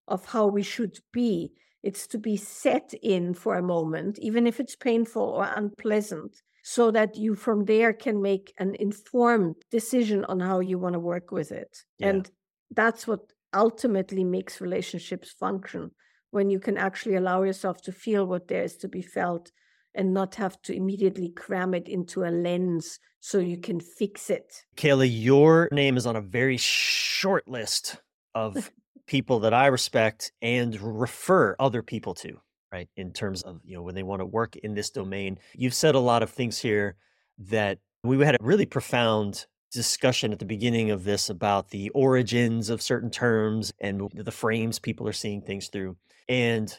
[0.08, 1.52] of how we should be.
[1.82, 6.90] It's to be set in for a moment, even if it's painful or unpleasant, so
[6.92, 11.30] that you from there can make an informed decision on how you want to work
[11.30, 11.84] with it.
[11.98, 12.08] Yeah.
[12.08, 12.30] And
[12.70, 13.20] that's what
[13.52, 15.90] ultimately makes relationships function
[16.30, 19.52] when you can actually allow yourself to feel what there is to be felt
[19.94, 24.64] and not have to immediately cram it into a lens so you can fix it.
[24.76, 27.96] Kayla, your name is on a very short list
[28.34, 28.70] of
[29.06, 32.38] people that I respect and refer other people to,
[32.72, 32.88] right?
[32.96, 35.38] In terms of, you know, when they want to work in this domain.
[35.54, 36.96] You've said a lot of things here
[37.38, 42.70] that we had a really profound discussion at the beginning of this about the origins
[42.70, 45.96] of certain terms and the frames people are seeing things through.
[46.28, 46.78] And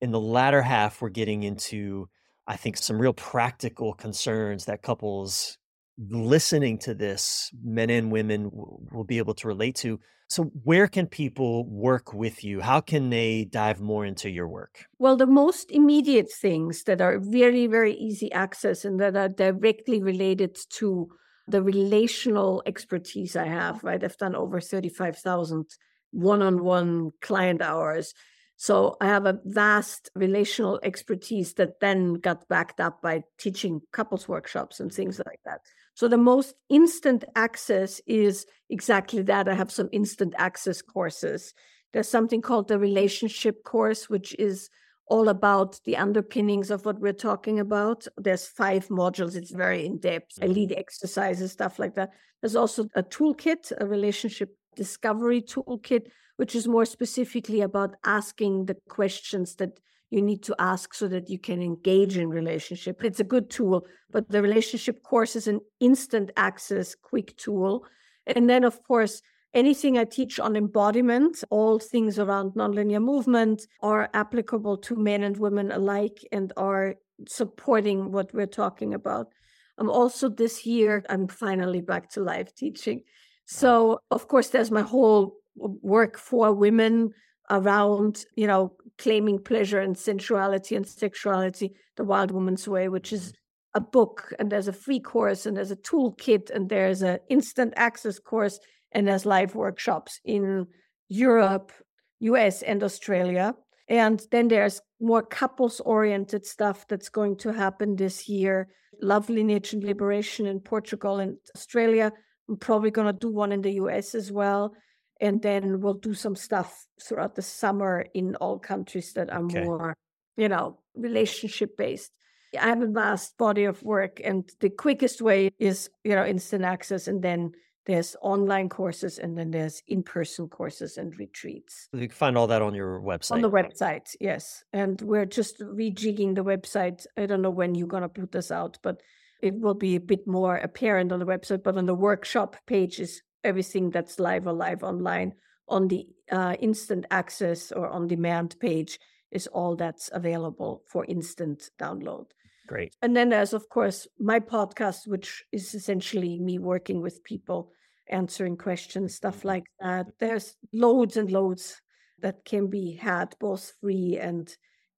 [0.00, 2.08] in the latter half, we're getting into
[2.46, 5.58] I think, some real practical concerns that couples
[5.98, 9.98] listening to this, men and women, will be able to relate to.
[10.28, 12.60] So, where can people work with you?
[12.60, 14.84] How can they dive more into your work?
[14.98, 20.02] Well, the most immediate things that are very, very easy access and that are directly
[20.02, 21.08] related to
[21.46, 24.02] the relational expertise I have, right?
[24.02, 25.64] I've done over 35,000
[26.10, 28.12] one on one client hours.
[28.56, 34.26] So I have a vast relational expertise that then got backed up by teaching couples
[34.26, 35.60] workshops and things like that.
[35.94, 39.48] So the most instant access is exactly that.
[39.48, 41.54] I have some instant access courses.
[41.92, 44.70] There's something called the relationship course, which is
[45.08, 48.06] all about the underpinnings of what we're talking about.
[48.16, 49.36] There's five modules.
[49.36, 50.38] It's very in depth.
[50.40, 50.54] I mm-hmm.
[50.54, 52.10] lead exercises, stuff like that.
[52.40, 58.76] There's also a toolkit, a relationship discovery toolkit, which is more specifically about asking the
[58.88, 59.78] questions that
[60.10, 63.02] you need to ask so that you can engage in relationship.
[63.02, 67.84] It's a good tool, but the relationship course is an instant access, quick tool.
[68.26, 69.20] And then, of course,
[69.52, 75.36] anything I teach on embodiment, all things around nonlinear movement are applicable to men and
[75.36, 76.96] women alike and are
[77.26, 79.32] supporting what we're talking about.
[79.78, 83.02] I'm also this year, I'm finally back to live teaching.
[83.46, 87.12] So, of course, there's my whole work for women
[87.50, 93.28] around, you know, claiming pleasure and sensuality and sexuality, the Wild Woman's Way, which is
[93.28, 93.78] mm-hmm.
[93.78, 97.72] a book, and there's a free course, and there's a toolkit, and there's an instant
[97.76, 98.58] access course,
[98.92, 100.66] and there's live workshops in
[101.08, 101.72] Europe,
[102.20, 103.54] US, and Australia.
[103.88, 108.68] And then there's more couples oriented stuff that's going to happen this year.
[109.00, 112.12] Love Lineage and Liberation in Portugal and Australia
[112.48, 114.74] I'm probably going to do one in the US as well.
[115.20, 119.64] And then we'll do some stuff throughout the summer in all countries that are okay.
[119.64, 119.96] more,
[120.36, 122.12] you know, relationship based.
[122.58, 126.64] I have a vast body of work, and the quickest way is, you know, instant
[126.64, 127.08] access.
[127.08, 127.52] And then
[127.86, 131.88] there's online courses, and then there's in person courses and retreats.
[131.92, 133.32] You can find all that on your website.
[133.32, 134.64] On the website, yes.
[134.72, 137.06] And we're just rejigging the website.
[137.16, 139.02] I don't know when you're going to put this out, but
[139.42, 143.00] it will be a bit more apparent on the website, but on the workshop page
[143.00, 145.32] is everything that's live or live online.
[145.68, 148.98] On the uh, instant access or on demand page
[149.32, 152.26] is all that's available for instant download.
[152.66, 152.94] Great.
[153.02, 157.72] And then there's, of course, my podcast, which is essentially me working with people,
[158.08, 160.06] answering questions, stuff like that.
[160.18, 161.80] There's loads and loads
[162.20, 164.52] that can be had both free and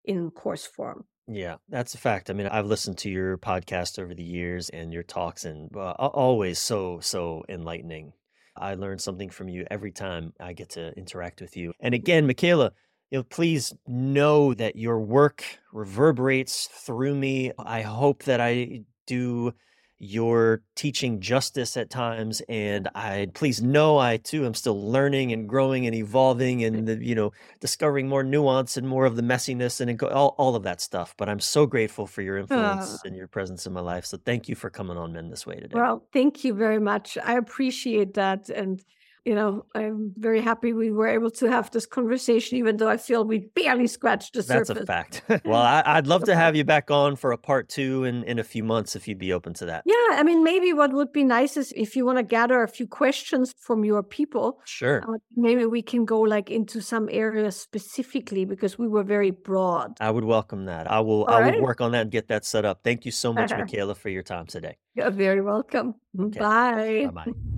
[0.04, 1.04] in course form.
[1.26, 2.30] Yeah, that's a fact.
[2.30, 5.92] I mean, I've listened to your podcast over the years and your talks, and uh,
[5.92, 8.12] always so, so enlightening.
[8.60, 11.72] I learn something from you every time I get to interact with you.
[11.80, 12.72] And again, Michaela,
[13.10, 17.52] you know, please know that your work reverberates through me.
[17.58, 19.52] I hope that I do
[19.98, 25.48] your teaching justice at times and i please know i too am still learning and
[25.48, 29.80] growing and evolving and the, you know discovering more nuance and more of the messiness
[29.80, 33.16] and all, all of that stuff but i'm so grateful for your influence uh, and
[33.16, 35.74] your presence in my life so thank you for coming on men this way today.
[35.74, 37.18] Well thank you very much.
[37.22, 38.82] I appreciate that and
[39.24, 42.96] you know, I'm very happy we were able to have this conversation, even though I
[42.96, 44.68] feel we barely scratched the surface.
[44.68, 45.22] That's a fact.
[45.44, 48.38] well, I, would love to have you back on for a part two in, in
[48.38, 49.82] a few months if you'd be open to that.
[49.86, 49.94] Yeah.
[50.10, 52.86] I mean, maybe what would be nice is if you want to gather a few
[52.86, 54.60] questions from your people.
[54.64, 55.02] Sure.
[55.08, 59.96] Uh, maybe we can go like into some areas specifically because we were very broad.
[60.00, 60.90] I would welcome that.
[60.90, 61.54] I will, All I right?
[61.54, 62.80] will work on that and get that set up.
[62.82, 63.62] Thank you so much, uh-huh.
[63.62, 64.76] Michaela, for your time today.
[64.94, 65.94] You're very welcome.
[66.18, 66.38] Okay.
[66.38, 67.10] Bye.
[67.12, 67.57] Bye bye.